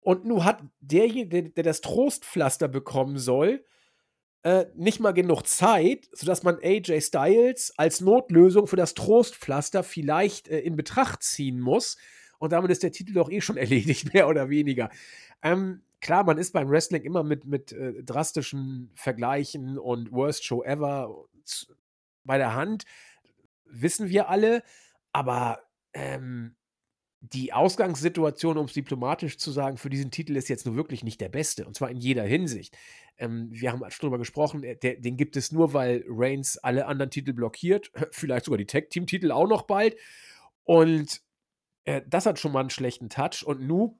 [0.00, 3.64] und nun hat derjenige, der das Trostpflaster bekommen soll,
[4.44, 10.48] äh, nicht mal genug Zeit, sodass man AJ Styles als Notlösung für das Trostpflaster vielleicht
[10.48, 11.98] äh, in Betracht ziehen muss.
[12.38, 14.88] Und damit ist der Titel doch eh schon erledigt, mehr oder weniger.
[15.42, 20.62] Ähm, klar, man ist beim Wrestling immer mit, mit äh, drastischen Vergleichen und Worst Show
[20.62, 21.26] Ever
[22.24, 22.84] bei der Hand,
[23.64, 24.62] wissen wir alle.
[25.12, 25.62] Aber
[25.94, 26.54] ähm,
[27.20, 31.20] die Ausgangssituation, um es diplomatisch zu sagen, für diesen Titel ist jetzt nur wirklich nicht
[31.20, 31.66] der beste.
[31.66, 32.76] Und zwar in jeder Hinsicht.
[33.16, 36.86] Ähm, wir haben schon darüber gesprochen, äh, der, den gibt es nur, weil Reigns alle
[36.86, 37.90] anderen Titel blockiert.
[38.12, 39.96] Vielleicht sogar die Tag-Team-Titel auch noch bald.
[40.64, 41.22] Und
[41.84, 43.44] äh, das hat schon mal einen schlechten Touch.
[43.44, 43.98] Und nu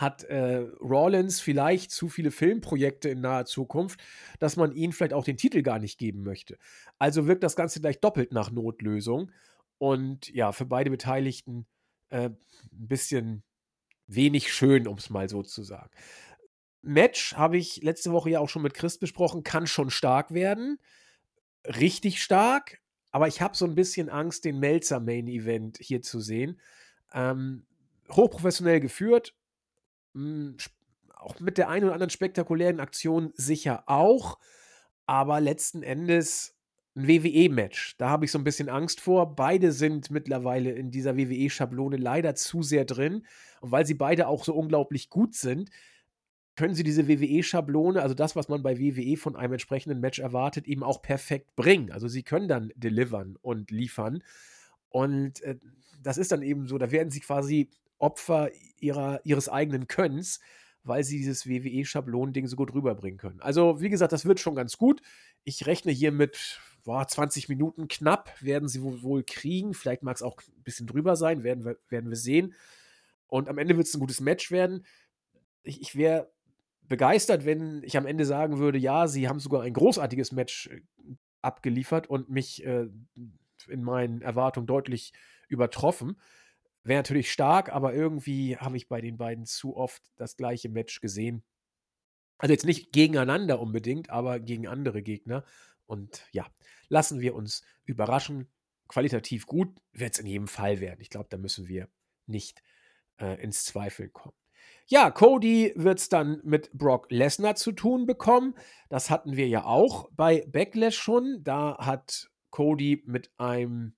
[0.00, 4.00] hat äh, Rollins vielleicht zu viele Filmprojekte in naher Zukunft,
[4.38, 6.58] dass man ihm vielleicht auch den Titel gar nicht geben möchte.
[6.98, 9.30] Also wirkt das Ganze gleich doppelt nach Notlösung.
[9.78, 11.66] Und ja, für beide Beteiligten
[12.10, 12.38] äh, ein
[12.70, 13.42] bisschen
[14.06, 15.90] wenig schön, um es mal so zu sagen.
[16.82, 20.78] Match habe ich letzte Woche ja auch schon mit Chris besprochen, kann schon stark werden.
[21.66, 26.20] Richtig stark, aber ich habe so ein bisschen Angst, den Melzer Main Event hier zu
[26.20, 26.60] sehen.
[27.12, 27.66] Ähm,
[28.10, 29.34] hochprofessionell geführt,
[30.14, 30.56] hm,
[31.14, 34.38] auch mit der einen oder anderen spektakulären Aktion sicher auch,
[35.06, 36.56] aber letzten Endes
[36.96, 37.96] ein WWE-Match.
[37.98, 39.36] Da habe ich so ein bisschen Angst vor.
[39.36, 43.26] Beide sind mittlerweile in dieser WWE-Schablone leider zu sehr drin.
[43.60, 45.70] Und weil sie beide auch so unglaublich gut sind,
[46.56, 50.66] können sie diese WWE-Schablone, also das, was man bei WWE von einem entsprechenden Match erwartet,
[50.66, 51.90] eben auch perfekt bringen.
[51.92, 54.22] Also sie können dann delivern und liefern.
[54.88, 55.56] Und äh,
[56.02, 60.40] das ist dann eben so, da werden sie quasi Opfer ihrer, ihres eigenen Könns,
[60.82, 63.40] weil sie dieses WWE-Schablonending so gut rüberbringen können.
[63.40, 65.02] Also, wie gesagt, das wird schon ganz gut.
[65.44, 69.74] Ich rechne hier mit boah, 20 Minuten knapp, werden sie wohl, wohl kriegen.
[69.74, 72.54] Vielleicht mag es auch ein bisschen drüber sein, werden wir, werden wir sehen.
[73.26, 74.84] Und am Ende wird es ein gutes Match werden.
[75.62, 76.30] Ich, ich wäre
[76.82, 80.80] begeistert, wenn ich am Ende sagen würde, ja, sie haben sogar ein großartiges Match äh,
[81.42, 82.88] abgeliefert und mich äh,
[83.68, 85.12] in meinen Erwartungen deutlich
[85.48, 86.16] übertroffen.
[86.82, 91.00] Wäre natürlich stark, aber irgendwie habe ich bei den beiden zu oft das gleiche Match
[91.00, 91.44] gesehen.
[92.38, 95.44] Also jetzt nicht gegeneinander unbedingt, aber gegen andere Gegner.
[95.86, 96.46] Und ja,
[96.88, 98.50] lassen wir uns überraschen.
[98.88, 101.00] Qualitativ gut wird es in jedem Fall werden.
[101.00, 101.88] Ich glaube, da müssen wir
[102.26, 102.62] nicht
[103.20, 104.34] äh, ins Zweifeln kommen.
[104.86, 108.54] Ja, Cody wird es dann mit Brock Lesnar zu tun bekommen.
[108.88, 111.44] Das hatten wir ja auch bei Backlash schon.
[111.44, 113.94] Da hat Cody mit einem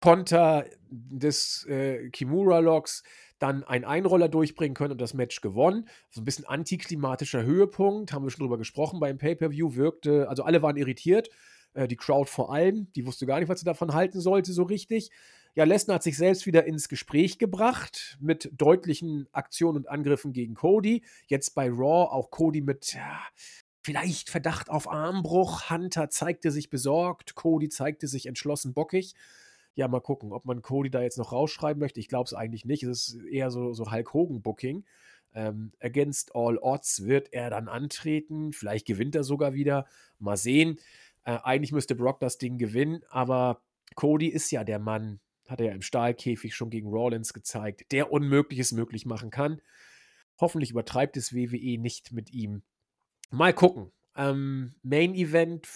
[0.00, 3.02] Konter des äh, Kimura-Logs
[3.38, 5.88] dann einen Einroller durchbringen können und das Match gewonnen.
[6.10, 10.62] So ein bisschen antiklimatischer Höhepunkt, haben wir schon drüber gesprochen beim Pay-Per-View, wirkte, also alle
[10.62, 11.30] waren irritiert,
[11.74, 14.64] äh, die Crowd vor allem, die wusste gar nicht, was sie davon halten sollte, so
[14.64, 15.10] richtig.
[15.54, 20.54] Ja, Lesnar hat sich selbst wieder ins Gespräch gebracht mit deutlichen Aktionen und Angriffen gegen
[20.54, 21.02] Cody.
[21.26, 23.20] Jetzt bei Raw auch Cody mit ja,
[23.82, 25.70] vielleicht Verdacht auf Armbruch.
[25.70, 29.14] Hunter zeigte sich besorgt, Cody zeigte sich entschlossen bockig
[29.78, 32.00] ja, mal gucken, ob man Cody da jetzt noch rausschreiben möchte.
[32.00, 32.82] Ich glaube es eigentlich nicht.
[32.82, 34.84] Es ist eher so, so Hulk Hogan-Booking.
[35.34, 38.52] Ähm, against all odds wird er dann antreten.
[38.52, 39.86] Vielleicht gewinnt er sogar wieder.
[40.18, 40.80] Mal sehen.
[41.22, 43.62] Äh, eigentlich müsste Brock das Ding gewinnen, aber
[43.94, 48.10] Cody ist ja der Mann, hat er ja im Stahlkäfig schon gegen Rollins gezeigt, der
[48.10, 49.62] Unmögliches möglich machen kann.
[50.40, 52.62] Hoffentlich übertreibt es WWE nicht mit ihm.
[53.30, 53.92] Mal gucken.
[54.16, 55.68] Ähm, Main Event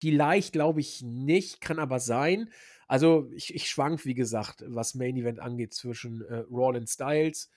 [0.00, 2.50] vielleicht glaube ich nicht, kann aber sein.
[2.92, 7.50] Also ich, ich schwank, wie gesagt, was Main Event angeht zwischen äh, Rollins Styles,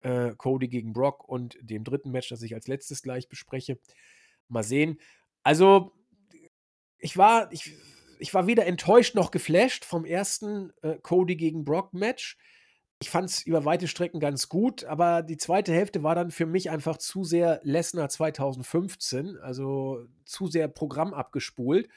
[0.00, 3.78] äh, Cody gegen Brock und dem dritten Match, das ich als letztes gleich bespreche.
[4.48, 4.98] Mal sehen.
[5.42, 5.92] Also
[6.96, 7.74] ich war, ich,
[8.18, 12.38] ich war weder enttäuscht noch geflasht vom ersten äh, Cody gegen Brock Match.
[12.98, 16.46] Ich fand es über weite Strecken ganz gut, aber die zweite Hälfte war dann für
[16.46, 21.90] mich einfach zu sehr Lesnar 2015, also zu sehr Programm abgespult.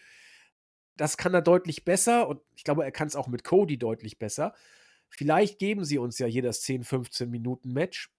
[0.97, 4.17] Das kann er deutlich besser und ich glaube, er kann es auch mit Cody deutlich
[4.17, 4.53] besser.
[5.09, 8.11] Vielleicht geben sie uns ja hier das 10, 15 Minuten Match.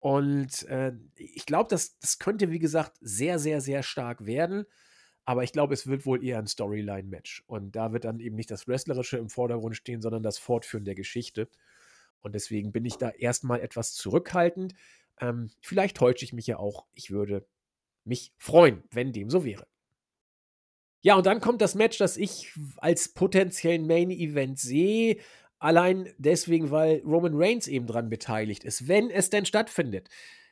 [0.00, 4.66] Und äh, ich glaube, das, das könnte, wie gesagt, sehr, sehr, sehr stark werden.
[5.24, 7.44] Aber ich glaube, es wird wohl eher ein Storyline-Match.
[7.46, 10.94] Und da wird dann eben nicht das Wrestlerische im Vordergrund stehen, sondern das Fortführen der
[10.94, 11.48] Geschichte.
[12.20, 14.74] Und deswegen bin ich da erstmal etwas zurückhaltend.
[15.20, 16.86] Ähm, vielleicht täusche ich mich ja auch.
[16.92, 17.46] Ich würde
[18.04, 19.66] mich freuen, wenn dem so wäre.
[21.04, 25.18] Ja, und dann kommt das Match, das ich als potenziellen Main Event sehe.
[25.58, 30.08] Allein deswegen, weil Roman Reigns eben dran beteiligt ist, wenn es denn stattfindet.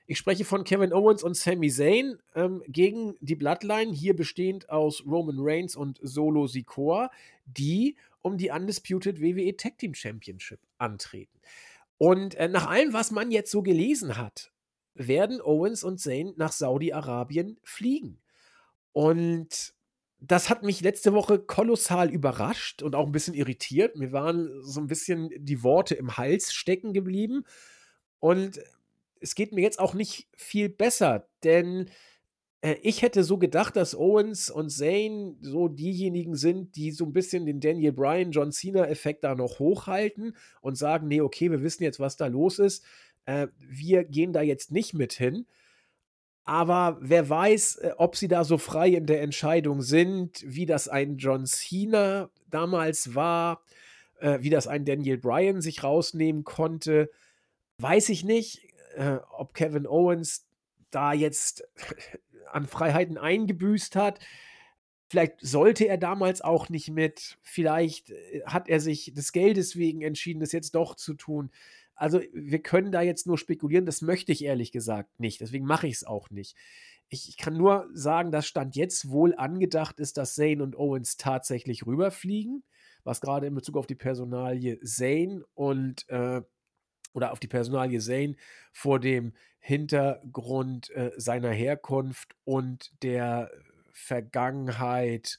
[0.07, 5.03] Ich spreche von Kevin Owens und Sami Zayn ähm, gegen die Bloodline, hier bestehend aus
[5.07, 7.11] Roman Reigns und Solo Sikoa,
[7.47, 11.41] die um die Undisputed WWE Tag Team Championship antreten.
[11.97, 14.53] Und äh, nach allem, was man jetzt so gelesen hat,
[14.93, 18.21] werden Owens und Zayn nach Saudi-Arabien fliegen.
[18.93, 19.73] Und
[20.25, 23.97] das hat mich letzte Woche kolossal überrascht und auch ein bisschen irritiert.
[23.97, 27.45] Mir waren so ein bisschen die Worte im Hals stecken geblieben.
[28.21, 28.61] Und
[29.21, 31.91] es geht mir jetzt auch nicht viel besser, denn
[32.61, 37.13] äh, ich hätte so gedacht, dass Owens und Zane so diejenigen sind, die so ein
[37.13, 41.83] bisschen den Daniel Bryan, John Cena-Effekt da noch hochhalten und sagen: Nee, okay, wir wissen
[41.83, 42.85] jetzt, was da los ist.
[43.27, 45.47] Äh, wir gehen da jetzt nicht mit hin.
[46.45, 50.89] Aber wer weiß, äh, ob sie da so frei in der Entscheidung sind, wie das
[50.89, 53.63] ein John Cena damals war,
[54.21, 57.11] äh, wie das ein Daniel Bryan sich rausnehmen konnte,
[57.79, 58.67] weiß ich nicht.
[58.97, 60.47] Äh, ob Kevin Owens
[60.91, 61.65] da jetzt
[62.51, 64.19] an Freiheiten eingebüßt hat.
[65.09, 67.39] Vielleicht sollte er damals auch nicht mit.
[67.43, 68.13] Vielleicht
[68.47, 71.51] hat er sich des Geldes wegen entschieden, das jetzt doch zu tun.
[72.03, 75.87] Also, wir können da jetzt nur spekulieren, das möchte ich ehrlich gesagt nicht, deswegen mache
[75.87, 76.57] ich's auch nicht.
[77.09, 81.17] Ich ich kann nur sagen, dass Stand jetzt wohl angedacht ist, dass Zayn und Owens
[81.17, 82.65] tatsächlich rüberfliegen,
[83.05, 86.43] was grade in Bezug auf die Personalie Zayn und, äh
[87.15, 88.37] oder auf die Personalie Zayn
[88.73, 93.53] vor dem Hintergrund, äh, seiner Herkunft und der
[93.93, 95.39] Vergangenheit,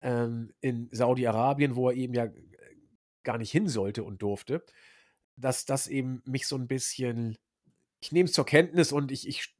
[0.00, 2.32] ähm, in Saudi-Arabien, wo er eben ja, äh,
[3.22, 4.64] gar nicht hin sollte und durfte,
[5.36, 7.36] dass das eben mich so 'n bisschen
[8.00, 9.54] ich nehme es zur Kenntnis und ich ich st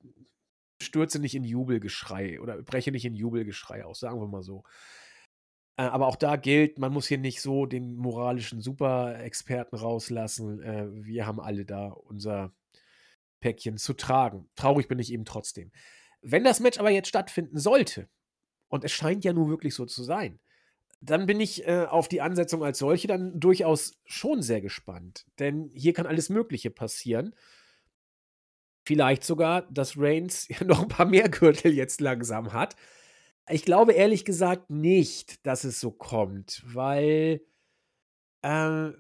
[0.83, 4.65] stürze nicht in Jubelgeschrei oder breche nicht in Jubelgeschrei aus, sagen wir mal so.
[5.79, 10.63] Äh, aber auch da gilt, man muss hier nicht so den moralischen Superexperten rauslassen.
[10.63, 12.53] Äh, wir haben alle da unser
[13.41, 14.49] Päckchen zu tragen.
[14.57, 15.73] Traurig bin ich eben trotzdem.
[16.23, 18.09] Wenn das Match aber jetzt stattfinden sollte,
[18.69, 20.41] und es scheint ja nun wirklich so zu sein,
[21.01, 25.71] dann bin ich, äh, auf die Ansetzung als solche dann durchaus schon sehr gespannt, denn
[25.75, 27.35] hier kann alles Mögliche passieren.
[28.87, 32.77] Vielleicht sogar, dass Reigns noch 'n paar mehr Gürtel jetzt langsam hat.
[33.49, 37.41] Ich glaube ehrlich gesagt nicht, dass es so kommt, weil,
[38.43, 38.91] äh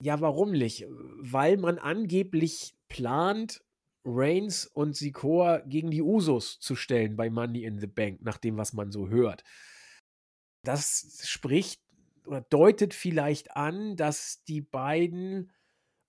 [0.00, 0.84] ja, warum nicht?
[0.88, 3.62] Weil man angeblich plant,
[4.06, 8.56] Reigns und Sikoa gegen die Usos zu stellen bei Money in the Bank, nach dem,
[8.56, 9.42] was man so hört.
[10.64, 11.82] Das spricht
[12.26, 15.52] oder deutet vielleicht an, dass die beiden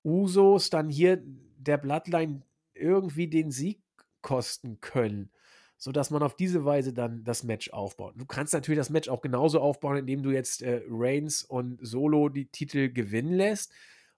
[0.03, 2.41] Usos dann hier der Bloodline
[2.73, 3.83] irgendwie den Sieg
[4.21, 5.31] kosten können,
[5.77, 8.15] sodass man auf diese Weise dann das Match aufbaut.
[8.17, 12.29] Du kannst natürlich das Match auch genauso aufbauen, indem du jetzt, äh, Reigns und Solo
[12.29, 13.71] die Titel gewinnen lässt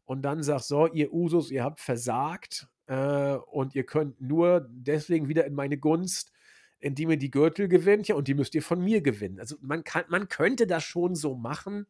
[0.05, 5.29] und dann sagst: „So, ihr Usos, ihr habt versagt, äh, und ihr könnt nur deswegen
[5.29, 6.33] wieder in meine Gunst,
[6.79, 9.83] indem ihr die Gürtel gewinnt, ja, und die müsst ihr von mir gewinnen.“ Also, man
[9.83, 11.85] kann man könnte das schon so machen.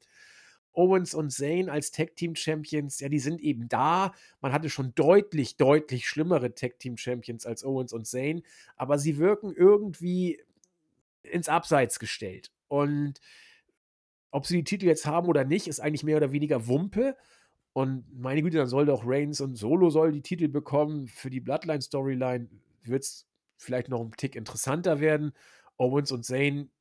[0.73, 4.13] Owens und Zayn als Tag-Team-Champions, ja, die sind eben da.
[4.41, 8.43] Man hatte schon deutlich, deutlich schlimmere Tag-Team-Champions als Owens und Zayn,
[8.75, 10.41] aber sie wirken irgendwie
[11.23, 12.51] ins Abseits gestellt.
[12.67, 13.19] Und
[14.31, 17.15] ob sie die Titel jetzt haben oder nicht, ist eigentlich mehr oder weniger Wumpe.
[17.75, 21.07] Und meine Güte, dann soll doch Reigns und Solo soll die Titel bekommen.
[21.07, 22.49] Für die Bloodline-Storyline
[22.83, 23.27] wird's
[23.57, 25.33] vielleicht noch 'n Tick interessanter werden.
[25.77, 26.71] Owens und Zayn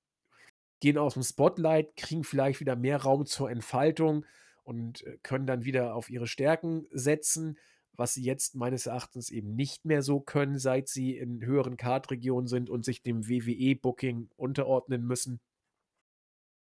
[0.80, 4.24] gehen aus'm Spotlight, kriegen vielleicht wieder mehr Raum zur Entfaltung
[4.64, 7.58] und, äh, können dann wieder auf ihre Stärken setzen,
[7.96, 12.46] was sie jetzt meines Erachtens eben nicht mehr so können, seit sie in höheren Card-Regionen
[12.46, 15.40] sind und sich dem WWE-Booking unterordnen müssen.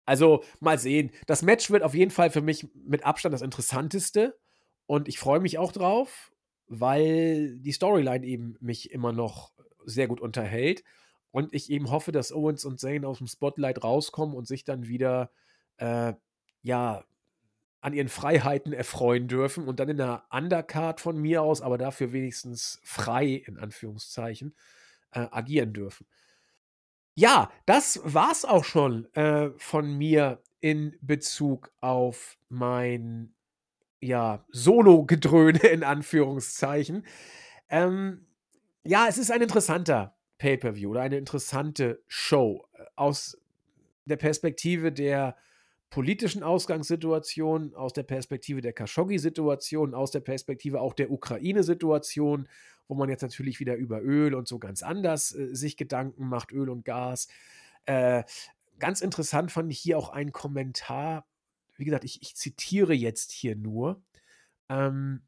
[0.08, 1.12] Also, mal sehen.
[1.28, 4.38] Das Match wird auf jeden Fall für mich mit Abstand das Interessanteste
[4.88, 6.32] und ich freue mich auch drauf,
[6.68, 9.52] weil die Storyline eben mich immer noch
[9.86, 10.84] sehr gut unterhält
[11.32, 15.32] und ich eben hoffe, dass Owens und Zayn aus'm Spotlight rauskommen und sich dann wieder,
[15.78, 16.14] äh,
[16.64, 17.04] ja,
[17.82, 22.14] an ihren Freiheiten erfreuen dürfen und dann in 'ner Undercard von mir aus, aber dafür
[22.14, 24.56] wenigstens frei in Anführungszeichen,
[25.14, 26.08] äh, agieren dürfen.
[27.16, 33.34] Ja, das war's auch schon, äh, von mir in Bezug auf mein,
[34.00, 37.06] ja, Solo-Gedröhne in Anführungszeichen.
[37.70, 38.28] Ähm,
[38.84, 43.38] ja, es ist ein interessanter Pay-per-View oder eine interessante Show, äh, aus
[44.06, 45.36] der Perspektive der
[45.90, 52.48] politischen Ausgangssituation, aus der Perspektive der Khashoggi-Situation, aus der Perspektive auch der Ukraine-Situation,
[52.92, 56.52] wo man jetzt natürlich wieder über Öl und so ganz anders, äh, sich Gedanken macht,
[56.52, 57.30] Öl und Gas.
[57.86, 58.24] Äh,
[58.80, 61.26] ganz interessant fand ich hier auch einen Kommentar.
[61.78, 64.04] Wie gesagt, ich ich zitiere jetzt hier nur.
[64.68, 65.22] Ähm,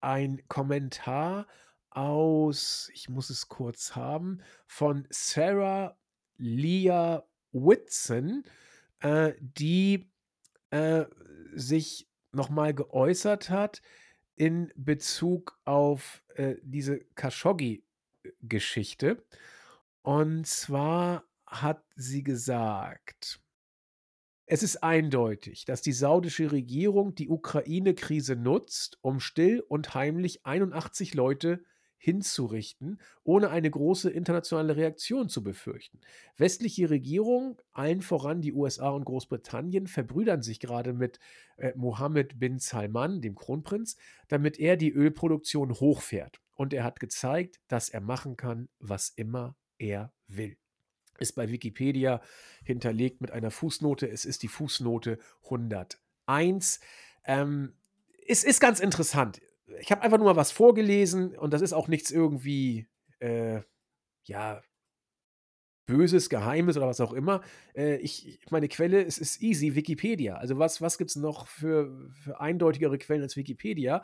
[0.00, 1.46] ein Kommentar
[1.90, 5.98] aus ich muss es kurz haben, von Sarah
[6.38, 8.42] Leah Whitson,
[9.00, 10.10] äh, die,
[10.70, 11.04] äh,
[11.54, 13.82] sich noch mal geäußert hat
[14.34, 17.84] in Bezug auf, äh, diese Khashoggi,
[18.24, 19.24] äh, Geschichte.
[20.02, 23.40] Und zwar hat sie gesagt
[24.48, 31.14] „Es ist eindeutig, dass die saudische Regierung die Ukraine-Krise nutzt, um still und heimlich 81
[31.14, 31.64] Leute
[32.06, 35.98] hinzurichten, ohne eine große internationale Reaktion zu befürchten.
[36.36, 41.18] Westliche Regierungen, allen voran die USA und Großbritannien, verbrüdern sich gerade mit,
[41.56, 43.96] äh, Mohammed bin Salman, dem Kronprinz,
[44.28, 46.40] damit er die Ölproduktion hochfährt.
[46.54, 50.56] Und er hat gezeigt, dass er machen kann, was immer er will.“
[51.18, 52.22] Ist bei Wikipedia
[52.62, 54.08] hinterlegt mit einer Fußnote.
[54.08, 56.78] Es ist die Fußnote 101.
[57.24, 57.74] Ähm,
[58.28, 59.40] es ist ganz interessant
[59.80, 62.88] ich habe einfach nur mal was vorgelesen und das ist auch nichts irgendwie,
[63.20, 63.60] äh,
[64.24, 64.62] ja
[65.86, 67.42] Böses, Geheimes oder was auch immer.
[67.74, 70.34] Äh, ich, meine Quelle es ist easy, Wikipedia.
[70.34, 74.02] Also was, was gibt es noch für, für eindeutigere Quellen als Wikipedia?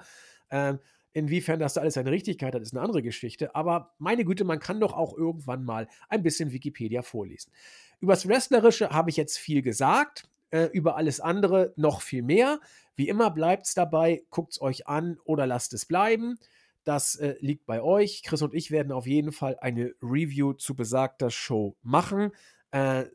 [0.50, 0.78] Ähm,
[1.12, 3.54] inwiefern das da alles seine Richtigkeit hat, ist eine andere Geschichte.
[3.54, 7.52] Aber meine Güte, man kann doch auch irgendwann mal ein bisschen Wikipedia vorlesen.
[8.00, 10.28] Übers Wrestlerische habe ich jetzt viel gesagt.
[10.53, 12.61] Äh, über alles andere noch viel mehr.
[12.94, 16.38] Wie immer bleibt es dabei, guckt es euch an oder lasst es bleiben.
[16.84, 18.22] Das äh, liegt bei euch.
[18.22, 22.32] Chris und ich werden auf jeden Fall eine Review zu besagter Show machen.
[22.70, 23.07] Äh,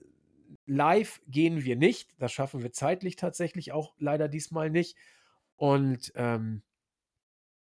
[0.66, 2.10] live gehen wir nicht.
[2.18, 4.98] Das schaffen wir zeitlich tatsächlich auch leider diesmal nicht.
[5.58, 6.64] Und ähm,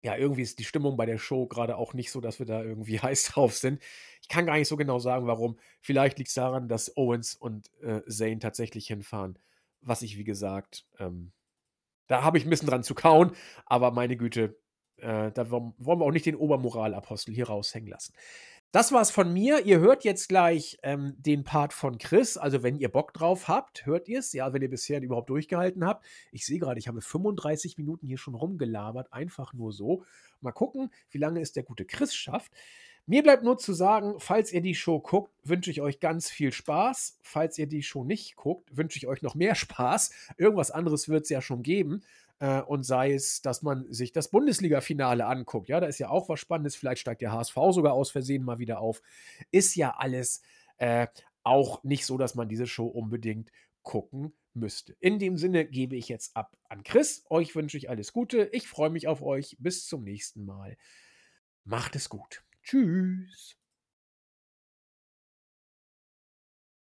[0.03, 2.61] ja, irgendwie ist die Stimmung bei der Show gerade auch nicht so, dass wir da
[2.61, 3.81] irgendwie heiß drauf sind.
[4.21, 5.57] Ich kann gar nicht so genau sagen, warum.
[5.81, 9.39] Vielleicht liegt es daran, dass Owens und äh, Zane tatsächlich hinfahren.
[9.85, 11.31] Was ich, wie gesagt, ähm,
[12.07, 13.31] da habe ich ein bisschen dran zu kauen.
[13.65, 14.59] Aber meine Güte,
[14.97, 18.13] äh, da wollen wir auch nicht den Obermoralapostel hier raushängen lassen.
[18.71, 19.65] Das war's von mir.
[19.65, 22.37] Ihr hört jetzt gleich ähm, den Part von Chris.
[22.37, 24.33] Also, wenn ihr Bock drauf habt, hört ihr es.
[24.33, 26.03] Ja, wenn ihr bisher überhaupt durchgehalten habt.
[26.31, 29.13] Ich sehe gerade, ich habe 35 Minuten hier schon rumgelabert.
[29.13, 30.03] Einfach nur so.
[30.41, 32.51] Mal gucken, wie lange es der gute Chris schafft.
[33.05, 36.53] Mir bleibt nur zu sagen, falls ihr die Show guckt, wünsche ich euch ganz viel
[36.53, 37.19] Spaß.
[37.21, 40.11] Falls ihr die Show nicht guckt, wünsche ich euch noch mehr Spaß.
[40.37, 42.03] Irgendwas anderes wird es ja schon geben.
[42.39, 45.67] Äh, und sei es, dass man sich das Bundesliga-Finale anguckt.
[45.67, 46.75] Ja, da ist ja auch was Spannendes.
[46.75, 49.01] Vielleicht steigt der HSV sogar aus Versehen mal wieder auf.
[49.51, 50.41] Ist ja alles
[50.77, 51.07] äh,
[51.43, 53.51] auch nicht so, dass man diese Show unbedingt
[53.81, 54.95] gucken müsste.
[55.01, 57.25] In dem Sinne gebe ich jetzt ab an Chris.
[57.29, 58.49] Euch wünsche ich alles Gute.
[58.53, 59.57] Ich freue mich auf euch.
[59.59, 60.77] Bis zum nächsten Mal.
[61.65, 62.43] Macht es gut.
[62.63, 63.55] Tschüss.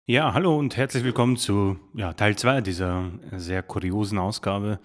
[0.09, 4.79] Ja, hallo und herzlich willkommen zu ja, Teil 2 dieser sehr kuriosen Ausgabe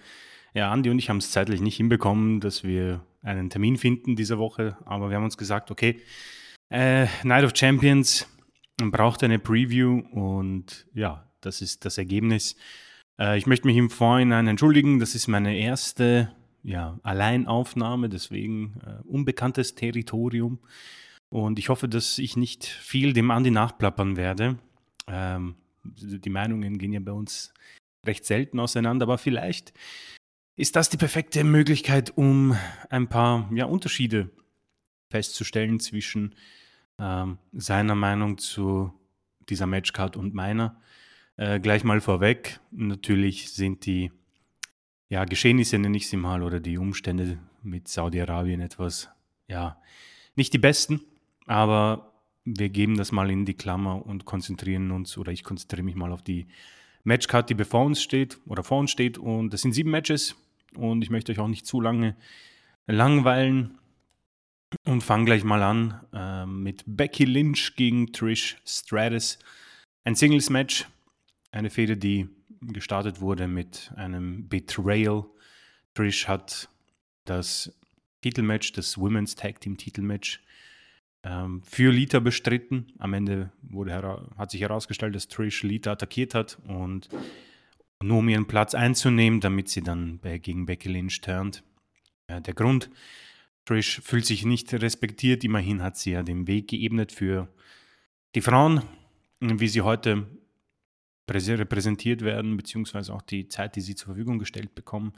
[0.54, 4.38] ja, Andi und ich haben es zeitlich nicht hinbekommen, dass wir einen Termin finden diese
[4.38, 6.00] Woche, aber wir haben uns gesagt, okay,
[6.70, 8.28] äh, Night of Champions
[8.76, 12.56] braucht eine Preview und ja, das ist das Ergebnis.
[13.18, 19.02] Äh, ich möchte mich im Vorhinein entschuldigen, das ist meine erste ja, Alleinaufnahme, deswegen äh,
[19.04, 20.58] unbekanntes Territorium
[21.32, 24.58] und ich hoffe, dass ich nicht viel dem Andi nachplappern werde.
[25.06, 27.54] Ähm, die Meinungen gehen ja bei uns
[28.06, 29.72] recht selten auseinander, aber vielleicht
[30.56, 32.54] ist das die perfekte Möglichkeit, um
[32.90, 34.30] ein paar ja, Unterschiede
[35.10, 36.34] festzustellen zwischen
[36.98, 38.92] ähm, seiner Meinung zu
[39.48, 40.80] dieser Matchcard und meiner.
[41.36, 44.12] Äh, gleich mal vorweg, natürlich sind die
[45.12, 49.10] ja, Geschehnisse, nenne ich sie mal, oder die Umstände mit Saudi-Arabien etwas,
[49.46, 49.78] ja,
[50.36, 51.02] nicht die besten,
[51.46, 52.14] aber
[52.46, 56.12] wir geben das mal in die Klammer und konzentrieren uns, oder ich konzentriere mich mal
[56.12, 56.46] auf die
[57.04, 59.18] Matchcard, die bevor uns steht oder vor uns steht.
[59.18, 60.34] Und das sind sieben Matches.
[60.76, 62.16] Und ich möchte euch auch nicht zu lange
[62.86, 63.78] langweilen.
[64.86, 69.38] Und fange gleich mal an äh, mit Becky Lynch gegen Trish Stratus.
[70.04, 70.88] Ein Singles-Match.
[71.50, 72.30] Eine Fehde, die
[72.62, 75.24] gestartet wurde mit einem Betrayal.
[75.94, 76.68] Trish hat
[77.24, 77.72] das
[78.22, 80.42] Titelmatch, das Women's Tag Team Titelmatch
[81.24, 82.92] ähm, für Lita bestritten.
[82.98, 87.08] Am Ende wurde, hat sich herausgestellt, dass Trish Lita attackiert hat und
[88.02, 91.62] nur um ihren Platz einzunehmen, damit sie dann gegen Becky Lynch turnt.
[92.26, 92.90] Äh, der Grund,
[93.64, 97.48] Trish fühlt sich nicht respektiert, immerhin hat sie ja den Weg geebnet für
[98.34, 98.82] die Frauen,
[99.40, 100.26] wie sie heute
[101.28, 105.12] repräsentiert werden, beziehungsweise auch die Zeit, die sie zur Verfügung gestellt bekommen,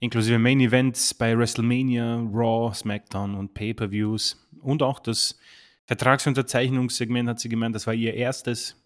[0.00, 5.38] inklusive Main Events bei WrestleMania, Raw, SmackDown und Pay-per-Views und auch das
[5.86, 8.82] Vertragsunterzeichnungssegment hat sie gemeint, das war ihr erstes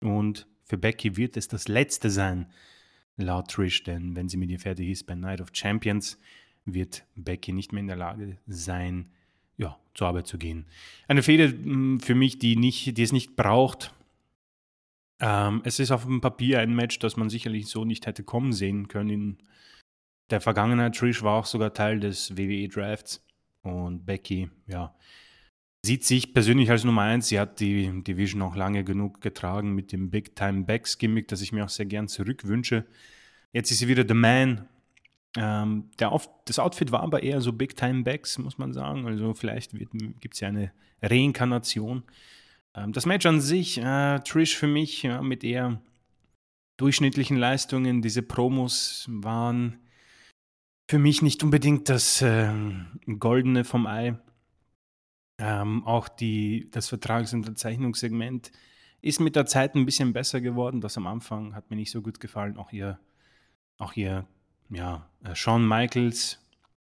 [0.00, 2.46] und für Becky wird es das letzte sein,
[3.16, 6.18] laut Trish, denn wenn sie mit ihr fertig ist bei Night of Champions,
[6.64, 9.10] wird Becky nicht mehr in der Lage sein,
[9.56, 10.66] ja, zur Arbeit zu gehen.
[11.08, 13.92] Eine Fehde hm, für mich, die, nicht, die es nicht braucht.
[15.20, 18.52] Ähm, es ist auf dem Papier ein Match, das man sicherlich so nicht hätte kommen
[18.52, 19.38] sehen können in
[20.30, 20.96] der Vergangenheit.
[20.96, 23.24] Trish war auch sogar Teil des WWE Drafts
[23.62, 24.94] und Becky, ja,
[25.84, 27.28] sieht sich persönlich als Nummer eins.
[27.28, 31.42] Sie hat die Division auch lange genug getragen mit dem Big Time Backs Gimmick, das
[31.42, 32.86] ich mir auch sehr gern zurückwünsche.
[33.52, 34.68] Jetzt ist sie wieder The Man.
[35.36, 39.06] Ähm, der Auf das Outfit war aber eher so Big Time Backs, muss man sagen.
[39.06, 42.02] Also vielleicht gibt es ja eine Reinkarnation.
[42.74, 45.80] Ähm, das Match an sich, äh, Trish für mich ja, mit eher
[46.76, 48.02] durchschnittlichen Leistungen.
[48.02, 49.78] Diese Promos waren
[50.88, 52.52] für mich nicht unbedingt das äh,
[53.18, 54.18] Goldene vom Ei.
[55.38, 58.50] Ähm, auch die, das Vertragsunterzeichnungssegment
[59.02, 60.80] ist mit der Zeit ein bisschen besser geworden.
[60.80, 62.56] Das am Anfang hat mir nicht so gut gefallen.
[62.56, 62.98] Auch ihr,
[63.78, 64.26] auch ihr,
[64.68, 66.38] ja, äh, Shawn Michaels,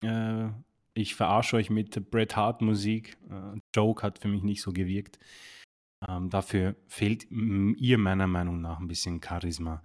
[0.03, 0.47] äh,
[0.93, 3.17] ich verarsche euch mit Bret Hart Musik.
[3.29, 5.19] Äh, Joke hat für mich nicht so gewirkt.
[6.07, 9.83] Ähm, dafür fehlt ihr meiner Meinung nach ein bisschen Charisma.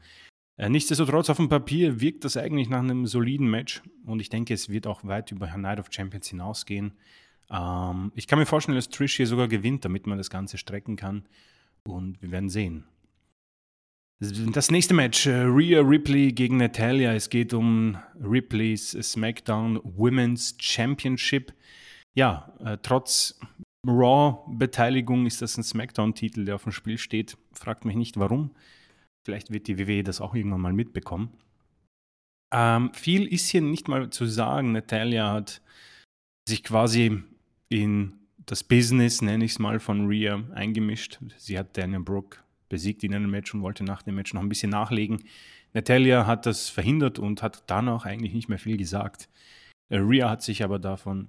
[0.56, 4.54] Äh, nichtsdestotrotz, auf dem Papier wirkt das eigentlich nach einem soliden Match und ich denke,
[4.54, 6.92] es wird auch weit über Night of Champions hinausgehen.
[7.50, 10.96] Ähm, ich kann mir vorstellen, dass Trish hier sogar gewinnt, damit man das Ganze strecken
[10.96, 11.28] kann
[11.84, 12.84] und wir werden sehen.
[14.18, 17.12] Das nächste Match, äh, Rhea Ripley gegen Natalia.
[17.12, 21.52] Es geht um Ripleys SmackDown Women's Championship.
[22.14, 23.38] Ja, äh, trotz
[23.86, 27.36] Raw-Beteiligung ist das ein SmackDown-Titel, der auf dem Spiel steht.
[27.52, 28.50] Fragt mich nicht warum.
[29.24, 31.30] Vielleicht wird die WWE das auch irgendwann mal mitbekommen.
[32.52, 34.72] Ähm, viel ist hier nicht mal zu sagen.
[34.72, 35.60] Natalia hat
[36.48, 37.22] sich quasi
[37.68, 38.12] in
[38.46, 41.18] das Business, nenne ich es mal, von Rhea eingemischt.
[41.36, 44.48] Sie hat Daniel Brooke besiegt in einem Match und wollte nach dem Match noch ein
[44.48, 45.24] bisschen nachlegen.
[45.72, 49.28] Natalia hat das verhindert und hat danach eigentlich nicht mehr viel gesagt.
[49.88, 51.28] Äh, Rhea hat sich aber davon,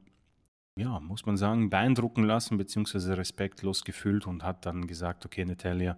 [0.78, 5.98] ja, muss man sagen, beeindrucken lassen, beziehungsweise respektlos gefühlt und hat dann gesagt, okay, Natalia,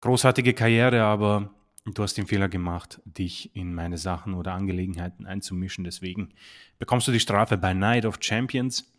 [0.00, 1.50] großartige Karriere, aber
[1.84, 5.84] du hast den Fehler gemacht, dich in meine Sachen oder Angelegenheiten einzumischen.
[5.84, 6.30] Deswegen
[6.78, 8.92] bekommst du die Strafe bei Night of Champions.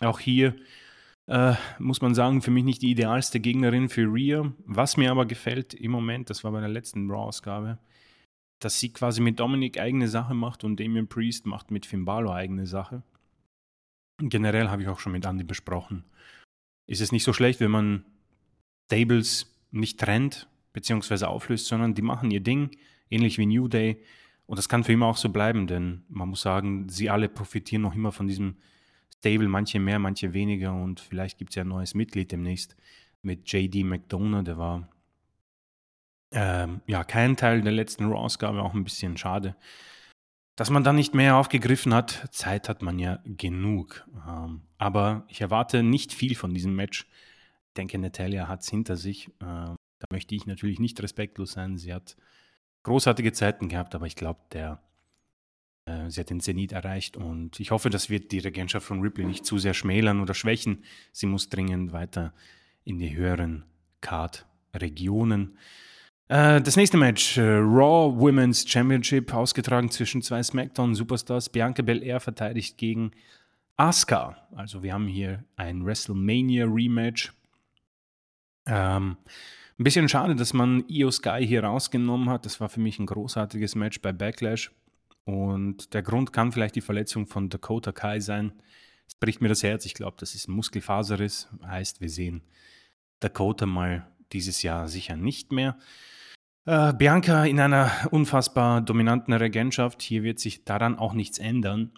[0.00, 0.56] Auch hier
[1.26, 4.52] äh, muss man sagen, für mich nicht die idealste Gegnerin für Rhea.
[4.66, 7.78] Was mir aber gefällt im Moment, das war bei der letzten Raw-Ausgabe,
[8.58, 12.34] dass sie quasi mit Dominik eigene Sache macht und Damien Priest macht mit Finn Balor
[12.34, 13.02] eigene Sache.
[14.18, 16.04] Generell habe ich auch schon mit Andy besprochen.
[16.86, 18.04] Ist es nicht so schlecht, wenn man
[18.86, 21.24] Stables nicht trennt bzw.
[21.24, 22.70] auflöst, sondern die machen ihr Ding,
[23.10, 24.02] ähnlich wie New Day.
[24.46, 27.82] Und das kann für immer auch so bleiben, denn man muss sagen, sie alle profitieren
[27.82, 28.56] noch immer von diesem
[29.16, 32.76] Stable, manche mehr, manche weniger und vielleicht gibt es ja ein neues Mitglied demnächst
[33.22, 34.88] mit JD McDonough, der war
[36.32, 39.54] ähm, ja kein Teil der letzten Raw-Ausgabe, auch ein bisschen schade.
[40.56, 44.06] Dass man da nicht mehr aufgegriffen hat, Zeit hat man ja genug.
[44.28, 47.06] Ähm, aber ich erwarte nicht viel von diesem Match.
[47.68, 49.28] Ich denke, Natalia hat es hinter sich.
[49.28, 51.78] Äh, da möchte ich natürlich nicht respektlos sein.
[51.78, 52.16] Sie hat
[52.82, 54.82] großartige Zeiten gehabt, aber ich glaube, der
[55.86, 59.24] äh, sie hat den Zenit erreicht und ich hoffe, das wird die Regentschaft von Ripley
[59.24, 60.84] nicht zu sehr schmälern oder schwächen.
[61.12, 62.34] Sie muss dringend weiter
[62.84, 63.64] in die höheren
[64.00, 65.58] Card-Regionen.
[66.32, 71.50] Äh, das nächste Match, äh, Raw Women's Championship, ausgetragen zwischen zwei SmackDown-Superstars.
[71.50, 73.10] Bianca Belair verteidigt gegen
[73.76, 74.38] Asuka.
[74.56, 77.34] Also wir haben hier ein WrestleMania-Rematch.
[78.64, 79.18] Ähm,
[79.78, 82.46] ein bisschen schade, dass man Io Sky hier rausgenommen hat.
[82.46, 84.72] Das war für mich ein großartiges Match bei Backlash.
[85.26, 88.54] Und der Grund kann vielleicht die Verletzung von Dakota Kai sein.
[89.06, 89.84] Es bricht mir das Herz.
[89.84, 91.50] Ich glaube, das ist ein Muskelfaserriss.
[91.62, 92.40] Heißt, wir sehen
[93.20, 95.76] Dakota mal dieses Jahr sicher nicht mehr.
[96.64, 100.00] Äh, Bianca in einer unfassbar dominanten Regentschaft.
[100.00, 101.92] Hier wird sich daran auch nichts ändern.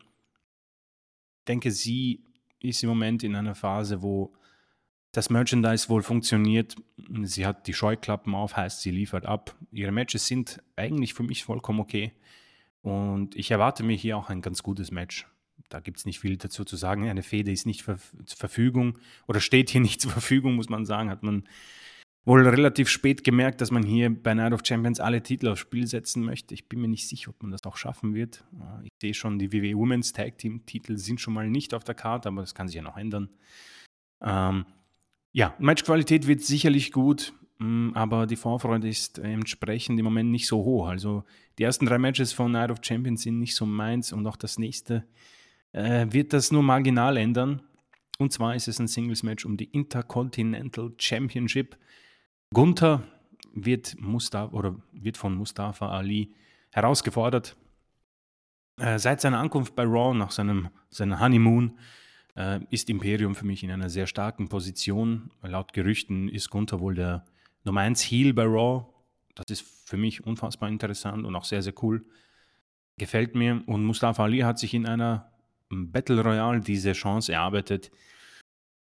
[1.40, 2.24] Ich denke, sie
[2.60, 4.34] ist im Moment in einer Phase, wo
[5.12, 6.76] das Merchandise wohl funktioniert.
[7.24, 9.54] Sie hat die Scheuklappen auf, heißt, sie liefert ab.
[9.70, 12.12] Ihre Matches sind eigentlich für mich vollkommen okay.
[12.80, 15.26] Und ich erwarte mir hier auch ein ganz gutes Match.
[15.68, 17.08] Da gibt es nicht viel dazu zu sagen.
[17.08, 18.98] Eine Fehde ist nicht zur Verfügung
[19.28, 21.10] oder steht hier nicht zur Verfügung, muss man sagen.
[21.10, 21.44] Hat man
[22.24, 25.86] wohl relativ spät gemerkt, dass man hier bei Night of Champions alle Titel aufs Spiel
[25.86, 26.54] setzen möchte.
[26.54, 28.44] Ich bin mir nicht sicher, ob man das auch schaffen wird.
[28.82, 31.94] Ich sehe schon, die WWE Women's Tag Team Titel sind schon mal nicht auf der
[31.94, 33.28] Karte, aber das kann sich ja noch ändern.
[34.22, 34.64] Ähm,
[35.32, 37.34] ja, Matchqualität wird sicherlich gut.
[37.58, 40.88] Mm, aber die Vorfreude ist entsprechend im Moment nicht so hoch.
[40.88, 41.24] Also
[41.58, 44.58] die ersten drei Matches von Night of Champions sind nicht so meins und auch das
[44.58, 45.04] nächste
[45.72, 47.62] äh, wird das nur marginal ändern.
[48.18, 51.76] Und zwar ist es ein Singles-Match um die Intercontinental Championship.
[52.54, 53.02] Gunther
[53.52, 56.32] wird, Mustafa, oder wird von Mustafa Ali
[56.70, 57.56] herausgefordert.
[58.78, 61.78] Äh, seit seiner Ankunft bei Raw nach seinem, seiner Honeymoon
[62.36, 65.30] äh, ist Imperium für mich in einer sehr starken Position.
[65.42, 67.24] Laut Gerüchten ist Gunther wohl der
[67.64, 68.86] Nummer 1 Heal bei Raw.
[69.34, 72.04] Das ist für mich unfassbar interessant und auch sehr, sehr cool.
[72.96, 73.62] Gefällt mir.
[73.66, 75.32] Und Mustafa Ali hat sich in einer
[75.68, 77.90] Battle Royale diese Chance erarbeitet.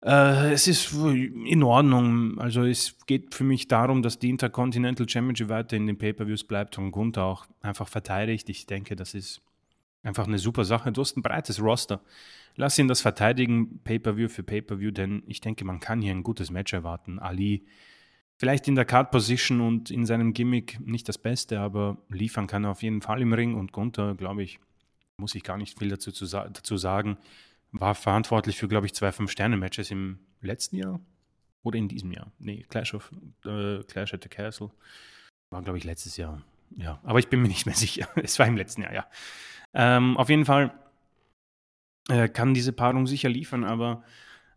[0.03, 2.39] Äh, es ist in Ordnung.
[2.39, 6.77] Also es geht für mich darum, dass die Intercontinental Championship weiter in den Pay-Per-Views bleibt
[6.77, 8.49] und Gunther auch einfach verteidigt.
[8.49, 9.41] Ich denke, das ist
[10.03, 10.91] einfach eine super Sache.
[10.91, 12.01] Du hast ein breites Roster.
[12.55, 16.49] Lass ihn das verteidigen, Pay-Per-View für Pay-Per-View, denn ich denke, man kann hier ein gutes
[16.49, 17.19] Match erwarten.
[17.19, 17.65] Ali
[18.39, 22.65] Vielleicht in der Card Position und in seinem Gimmick nicht das Beste, aber liefern kann
[22.65, 24.59] er auf jeden Fall im Ring und Gunther, glaube ich,
[25.17, 27.17] muss ich gar nicht viel dazu, zu, dazu sagen,
[27.71, 30.99] war verantwortlich für, glaube ich, zwei Fünf-Sterne-Matches im letzten Jahr
[31.63, 32.31] oder in diesem Jahr.
[32.39, 33.11] Nee, Clash, of,
[33.45, 34.71] äh, Clash at the Castle
[35.49, 36.41] war, glaube ich, letztes Jahr.
[36.75, 38.07] Ja, aber ich bin mir nicht mehr sicher.
[38.15, 39.07] es war im letzten Jahr, ja.
[39.73, 40.73] Ähm, auf jeden Fall
[42.09, 44.03] äh, kann diese Paarung sicher liefern, aber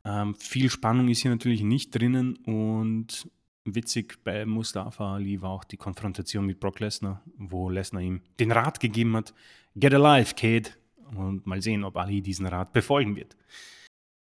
[0.04, 3.28] Ähm, viel Spannung ist hier natürlich nicht drinnen und
[3.64, 8.50] witzig bei Mustafa Ali war auch die Konfrontation mit Brock Lesnar, wo Lesnar ihm den
[8.50, 9.34] Rat gegeben hat,
[9.76, 10.78] get alive, kid.
[11.14, 13.36] Und mal sehen, ob Ali diesen Rat befolgen wird.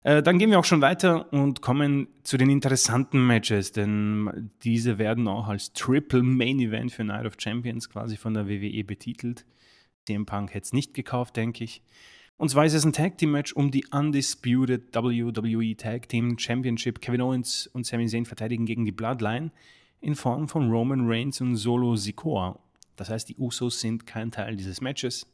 [0.07, 4.99] Äh, dann gehen wir auch schon weiter und kommen zu den interessanten Matches, denn diese
[4.99, 9.45] werden auch als Triple Main Event für Night of Champions quasi von der WWE betitelt.
[10.07, 11.83] CM Punk hätte es nicht gekauft, denke ich.
[12.37, 17.01] Und zwar ist es ein Tag Team Match um die Undisputed WWE Tag Team Championship.
[17.01, 19.51] Kevin Owens und Sami Zayn verteidigen gegen die Bloodline
[20.01, 22.61] in Form von Roman Reigns und Solo Sikoa.
[22.95, 25.27] Das heißt, die Usos sind kein Teil dieses Matches.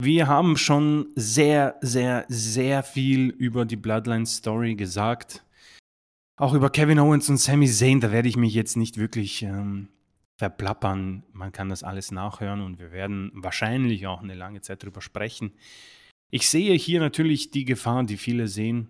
[0.00, 5.44] Wir haben schon sehr, sehr, sehr viel über die Bloodline Story gesagt.
[6.36, 9.88] Auch über Kevin Owens und Sami Zayn, da werde ich mich jetzt nicht wirklich ähm,
[10.36, 11.24] verplappern.
[11.32, 15.52] Man kann das alles nachhören und wir werden wahrscheinlich auch eine lange Zeit darüber sprechen.
[16.30, 18.88] Ich sehe hier natürlich die Gefahr, die viele sehen,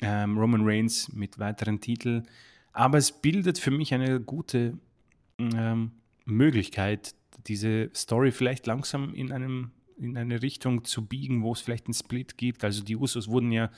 [0.00, 2.26] ähm, Roman Reigns mit weiteren Titeln,
[2.72, 4.78] aber es bildet für mich eine gute
[5.38, 5.90] ähm,
[6.24, 7.14] Möglichkeit,
[7.46, 11.94] diese Story vielleicht langsam in einem in eine Richtung zu biegen, wo es vielleicht einen
[11.94, 12.64] Split gibt.
[12.64, 13.70] Also die Usos wurden ja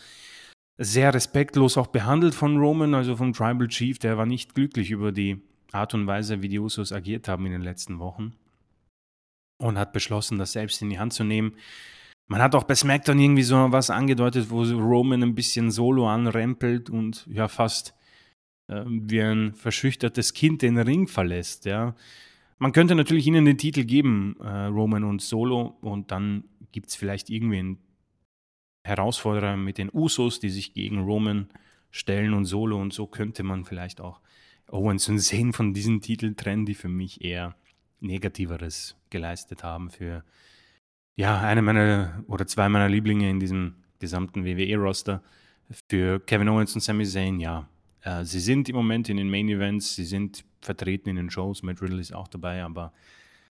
[0.79, 3.99] sehr respektlos auch behandelt von Roman, also vom Tribal Chief.
[3.99, 5.41] Der war nicht glücklich über die
[5.73, 8.35] Art und Weise, wie die Usos agiert haben in den letzten Wochen.
[9.61, 11.57] Und hat beschlossen, das selbst in die Hand zu nehmen.
[12.29, 16.91] Man hat auch bei SmackDown irgendwie so was angedeutet, wo Roman ein bisschen solo anrempelt
[16.91, 17.95] und ja fast
[18.69, 21.65] äh, wie ein verschüchtertes Kind den Ring verlässt.
[21.65, 21.97] Ja.
[22.59, 26.97] Man könnte natürlich ihnen den Titel geben, äh, Roman und Solo, und dann gibt es
[26.97, 27.79] vielleicht irgendwie einen
[28.85, 31.49] Herausforderer mit den Usos, die sich gegen Roman
[31.91, 34.21] stellen und Solo, und so könnte man vielleicht auch
[34.71, 37.57] Owens und Zayn von diesen Titeln trennen, die für mich eher
[38.01, 40.25] Negativeres geleistet haben für
[41.17, 45.23] ja, eine meiner oder zwei meiner Lieblinge in diesem gesamten WWE-Roster.
[45.89, 47.69] Für Kevin Owens und Sami Zayn, ja.
[48.03, 51.63] Äh, sie sind im Moment in den Main Events, sie sind vertreten in den Shows.
[51.63, 52.93] Matt Riddle ist auch dabei, aber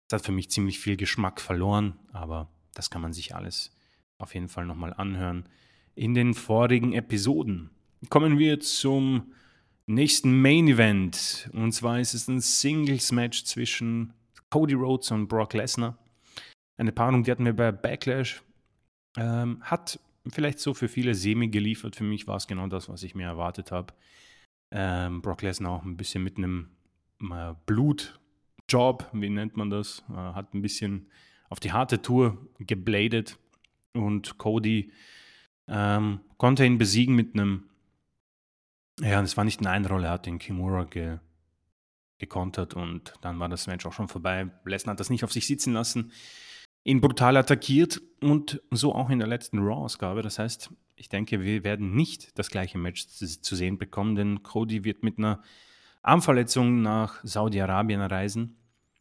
[0.08, 1.98] es hat für mich ziemlich viel Geschmack verloren.
[2.12, 3.76] Aber das kann man sich alles
[4.18, 5.48] auf jeden Fall nochmal anhören.
[5.94, 7.70] In den vorigen Episoden
[8.08, 9.32] kommen wir zum
[9.86, 11.50] nächsten Main Event.
[11.52, 14.12] Und zwar ist es ein Singles-Match zwischen
[14.50, 15.98] Cody Rhodes und Brock Lesnar.
[16.76, 18.42] Eine Paarung, die hatten wir bei Backlash.
[19.16, 19.98] Ähm, hat
[20.28, 21.96] vielleicht so für viele semi geliefert.
[21.96, 23.92] Für mich war es genau das, was ich mir erwartet habe.
[24.72, 26.70] Ähm, Brock Lesnar auch ein bisschen mit einem
[27.20, 31.10] äh, Blutjob, wie nennt man das, äh, hat ein bisschen
[31.48, 33.38] auf die harte Tour gebladet
[33.92, 34.92] und Cody
[35.68, 37.64] ähm, konnte ihn besiegen mit einem,
[39.00, 41.18] ja, das war nicht ein Einroll, er hat den Kimura ge,
[42.18, 44.50] gekontert und dann war das Match auch schon vorbei.
[44.64, 46.12] Lesnar hat das nicht auf sich sitzen lassen,
[46.84, 50.22] ihn brutal attackiert und so auch in der letzten Raw-Ausgabe.
[50.22, 54.84] Das heißt, ich denke, wir werden nicht das gleiche Match zu sehen bekommen, denn Cody
[54.84, 55.42] wird mit einer
[56.02, 58.56] Armverletzung nach Saudi-Arabien reisen.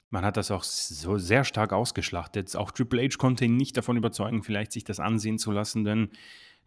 [0.09, 2.55] Man hat das auch so sehr stark ausgeschlachtet.
[2.55, 6.09] Auch Triple H konnte ihn nicht davon überzeugen, vielleicht sich das ansehen zu lassen, denn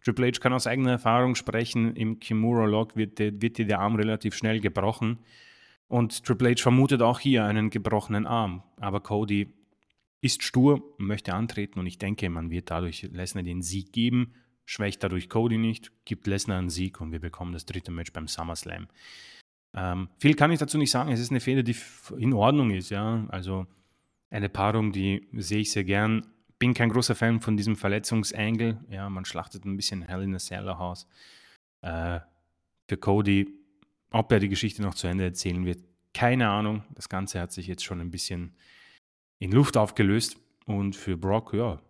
[0.03, 1.95] Triple H kann aus eigener Erfahrung sprechen.
[1.95, 5.19] Im Kimura Log wird, wird dir der Arm relativ schnell gebrochen.
[5.87, 8.63] Und Triple H vermutet auch hier einen gebrochenen Arm.
[8.79, 9.53] Aber Cody
[10.21, 14.33] ist stur, möchte antreten und ich denke, man wird dadurch Lesnar den Sieg geben,
[14.65, 18.29] schwächt dadurch Cody nicht, gibt Lesnar einen Sieg und wir bekommen das dritte Match beim
[18.29, 18.87] SummerSlam.
[19.75, 21.11] Ähm, viel kann ich dazu nicht sagen.
[21.11, 21.75] Es ist eine Fehde, die
[22.17, 22.89] in Ordnung ist.
[22.89, 23.25] Ja?
[23.29, 23.65] Also
[24.29, 26.25] eine Paarung, die sehe ich sehr gern.
[26.59, 28.77] Bin kein großer Fan von diesem Verletzungsengel.
[28.89, 31.07] Ja, man schlachtet ein bisschen Hell in a Cellar House.
[31.81, 32.19] Äh,
[32.87, 33.47] für Cody,
[34.11, 36.83] ob er die Geschichte noch zu Ende erzählen wird, keine Ahnung.
[36.93, 38.53] Das Ganze hat sich jetzt schon ein bisschen
[39.39, 40.37] in Luft aufgelöst.
[40.65, 41.81] Und für Brock, ja,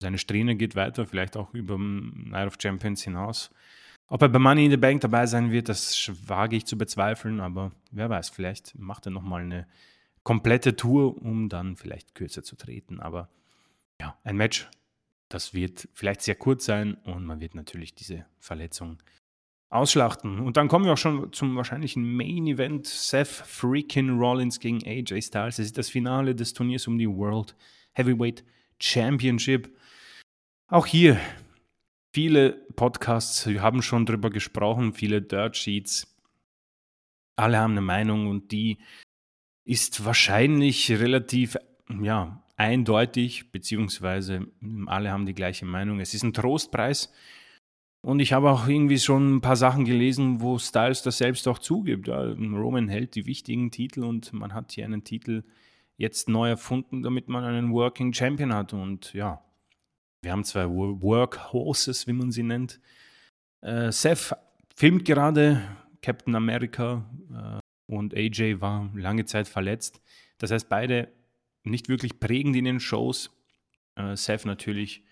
[0.00, 3.50] seine Strähne geht weiter, vielleicht auch über Night of Champions hinaus.
[4.14, 7.40] Ob er bei Money in the Bank dabei sein wird, das wage ich zu bezweifeln,
[7.40, 9.66] aber wer weiß, vielleicht macht er nochmal eine
[10.22, 13.00] komplette Tour, um dann vielleicht kürzer zu treten.
[13.00, 13.28] Aber
[14.00, 14.70] ja, ein Match,
[15.28, 19.02] das wird vielleicht sehr kurz sein und man wird natürlich diese Verletzung
[19.68, 20.38] ausschlachten.
[20.38, 25.22] Und dann kommen wir auch schon zum wahrscheinlichen Main Event: Seth freaking Rollins gegen AJ
[25.22, 25.58] Styles.
[25.58, 27.56] Es ist das Finale des Turniers um die World
[27.94, 28.44] Heavyweight
[28.78, 29.76] Championship.
[30.68, 31.18] Auch hier
[32.14, 36.16] Viele Podcasts haben schon darüber gesprochen, viele Dirt Sheets.
[37.34, 38.78] Alle haben eine Meinung und die
[39.64, 41.56] ist wahrscheinlich relativ
[42.00, 44.46] ja, eindeutig, beziehungsweise
[44.86, 45.98] alle haben die gleiche Meinung.
[45.98, 47.12] Es ist ein Trostpreis.
[48.00, 51.58] Und ich habe auch irgendwie schon ein paar Sachen gelesen, wo Styles das selbst auch
[51.58, 52.08] zugibt.
[52.08, 55.42] Roman hält die wichtigen Titel und man hat hier einen Titel
[55.96, 58.72] jetzt neu erfunden, damit man einen Working Champion hat.
[58.72, 59.42] Und ja,
[60.24, 62.80] wir haben zwei Workhorses, wie man sie nennt.
[63.60, 64.34] Äh, Seth
[64.74, 65.62] filmt gerade
[66.02, 70.00] Captain America äh, und AJ war lange Zeit verletzt.
[70.38, 71.12] Das heißt, beide
[71.62, 73.30] nicht wirklich prägend in den Shows.
[73.96, 75.04] Äh, Seth natürlich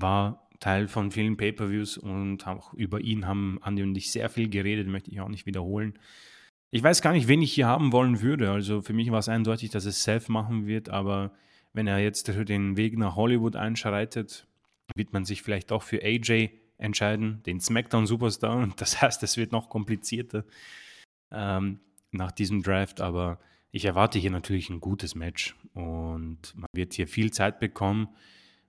[0.00, 4.48] war Teil von vielen Pay-per-Views und auch über ihn haben Andy und ich sehr viel
[4.48, 5.98] geredet, möchte ich auch nicht wiederholen.
[6.70, 8.50] Ich weiß gar nicht, wen ich hier haben wollen würde.
[8.50, 11.32] Also für mich war es eindeutig, dass es Seth machen wird, aber
[11.72, 14.46] wenn er jetzt den Weg nach Hollywood einschreitet,
[14.94, 18.56] wird man sich vielleicht auch für AJ entscheiden, den SmackDown Superstar.
[18.56, 20.44] Und das heißt, es wird noch komplizierter
[21.30, 23.38] ähm, nach diesem Draft, aber
[23.70, 28.08] ich erwarte hier natürlich ein gutes Match und man wird hier viel Zeit bekommen.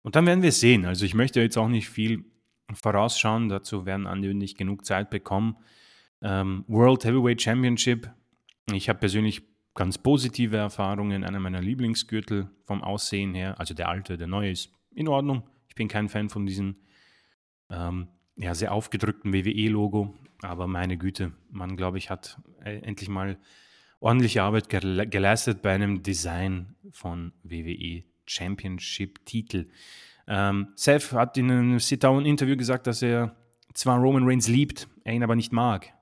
[0.01, 0.85] Und dann werden wir sehen.
[0.85, 2.25] Also ich möchte jetzt auch nicht viel
[2.73, 5.55] vorausschauen, dazu werden Andi und ich genug Zeit bekommen.
[6.21, 8.11] Ähm, World Heavyweight Championship.
[8.73, 9.48] Ich habe persönlich
[9.79, 11.23] ganz positive Erfahrungen.
[11.23, 13.57] Einer meiner Lieblingsgürtel vom Aussehen her.
[13.61, 15.43] Also der alte, der neue ist in Ordnung.
[15.69, 16.75] Ich bin kein Fan von diesem
[17.69, 20.13] ähm, ja, sehr aufgedrückten WWE-Logo.
[20.41, 23.37] Aber meine Güte, man, glaube ich, hat äh, endlich mal
[24.01, 29.69] ordentliche Arbeit geleistet bei einem Design von WWE Championship-Titel.
[30.27, 33.33] Ähm, Seth hat in einem Sit-Down-Interview gesagt, dass er
[33.73, 35.93] zwar Roman Reigns liebt, er ihn aber nicht mag.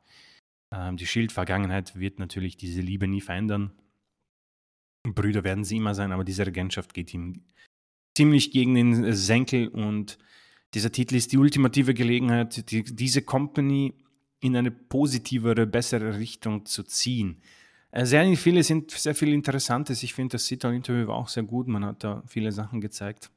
[0.72, 3.72] Ähm, die Shield-Vergangenheit wird natürlich diese Liebe nie verändern.
[5.04, 7.46] Brüder werden sie immer sein, aber diese Regentschaft geht ihm
[8.16, 10.18] ziemlich gegen den Senkel und
[10.74, 13.94] dieser Titel ist die ultimative Gelegenheit, die, diese Company
[14.40, 17.42] in eine positivere, bessere Richtung zu ziehen.
[17.92, 20.04] Äh, sehr viele sind sehr viel Interessantes.
[20.04, 21.68] Ich finde, das Sit-Down-Interview war auch sehr gut.
[21.68, 23.32] Man hat da viele Sachen gezeigt.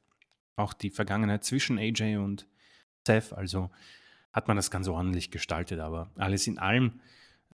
[0.55, 2.47] Auch die Vergangenheit zwischen AJ und
[3.07, 3.33] Seth.
[3.33, 3.71] Also
[4.33, 5.79] hat man das ganz ordentlich gestaltet.
[5.79, 6.99] Aber alles in allem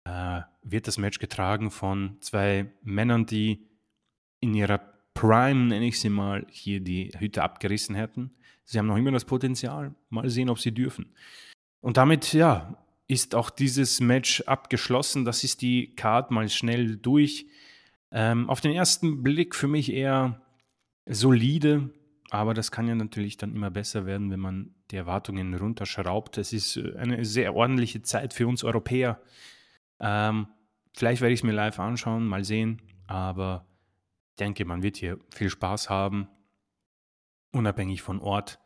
[0.07, 3.67] äh, wird das Match getragen von zwei Männern, die
[4.39, 4.79] in ihrer
[5.13, 8.31] Prime, nenne ich sie mal, hier die Hütte abgerissen hätten.
[8.63, 9.95] Sie haben noch immer das Potenzial.
[10.09, 11.13] Mal sehen, ob sie dürfen.
[11.81, 12.77] Und damit, ja,
[13.07, 15.25] ist auch dieses Match abgeschlossen.
[15.25, 17.47] Das ist die Card mal schnell durch.
[18.11, 20.41] Ähm, auf den ersten Blick für mich eher
[21.05, 21.89] solide,
[22.29, 26.37] aber das kann ja natürlich dann immer besser werden, wenn man die Erwartungen runterschraubt.
[26.37, 29.21] Es ist eine sehr ordentliche Zeit für uns Europäer.
[29.99, 30.47] Ähm,
[30.95, 33.65] vielleicht werde ich es mir live anschauen, mal sehen, aber
[34.31, 36.27] ich denke, man wird hier viel Spaß haben,
[37.51, 38.59] unabhängig von Ort.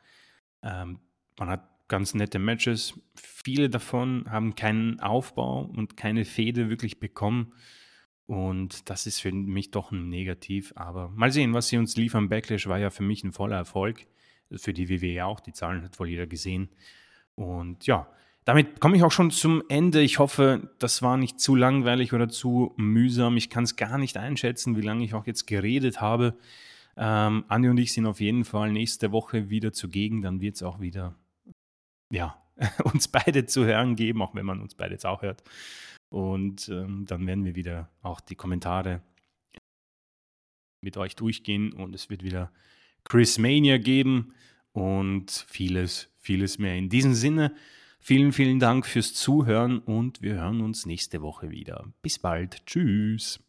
[0.64, 1.00] Ähm,
[1.38, 3.00] man hat ganz nette Matches.
[3.16, 7.54] Viele davon haben keinen Aufbau und keine Fehde wirklich bekommen.
[8.28, 10.72] Und das ist für mich doch ein Negativ.
[10.78, 12.30] Aber mal sehen, was sie uns liefern.
[12.30, 14.08] Backlash war ja für mich ein voller Erfolg.
[14.56, 15.42] Für die WWE auch.
[15.42, 16.70] Die Zahlen hat wohl jeder gesehen.
[17.36, 18.08] Und ja,
[18.46, 20.02] damit komme ich auch schon zum Ende.
[20.02, 23.38] Ich hoffe, das war nicht zu langweilig oder zu mühsam.
[23.38, 26.38] Ich kann es gar nicht einschätzen, wie lange ich auch jetzt geredet habe.
[26.98, 30.22] Ähm, Andi und ich sind auf jeden Fall nächste Woche wieder zugegen.
[30.22, 31.16] Dann wird es auch wieder
[32.12, 32.36] ja,
[32.84, 35.44] uns beide zu hören geben, auch wenn man uns beide jetzt auch hört.
[36.10, 39.02] Und ähm, dann werden wir wieder auch die Kommentare
[40.82, 42.52] mit euch durchgehen und es wird wieder
[43.04, 44.34] Chris Mania geben
[44.74, 46.76] und vieles, vieles mehr.
[46.76, 47.56] In diesem Sinne,
[48.02, 51.86] vielen, vielen Dank fürs Zuhören und wir hören uns nächste Woche wieder.
[52.02, 52.66] Bis bald.
[52.66, 53.40] Tschüss.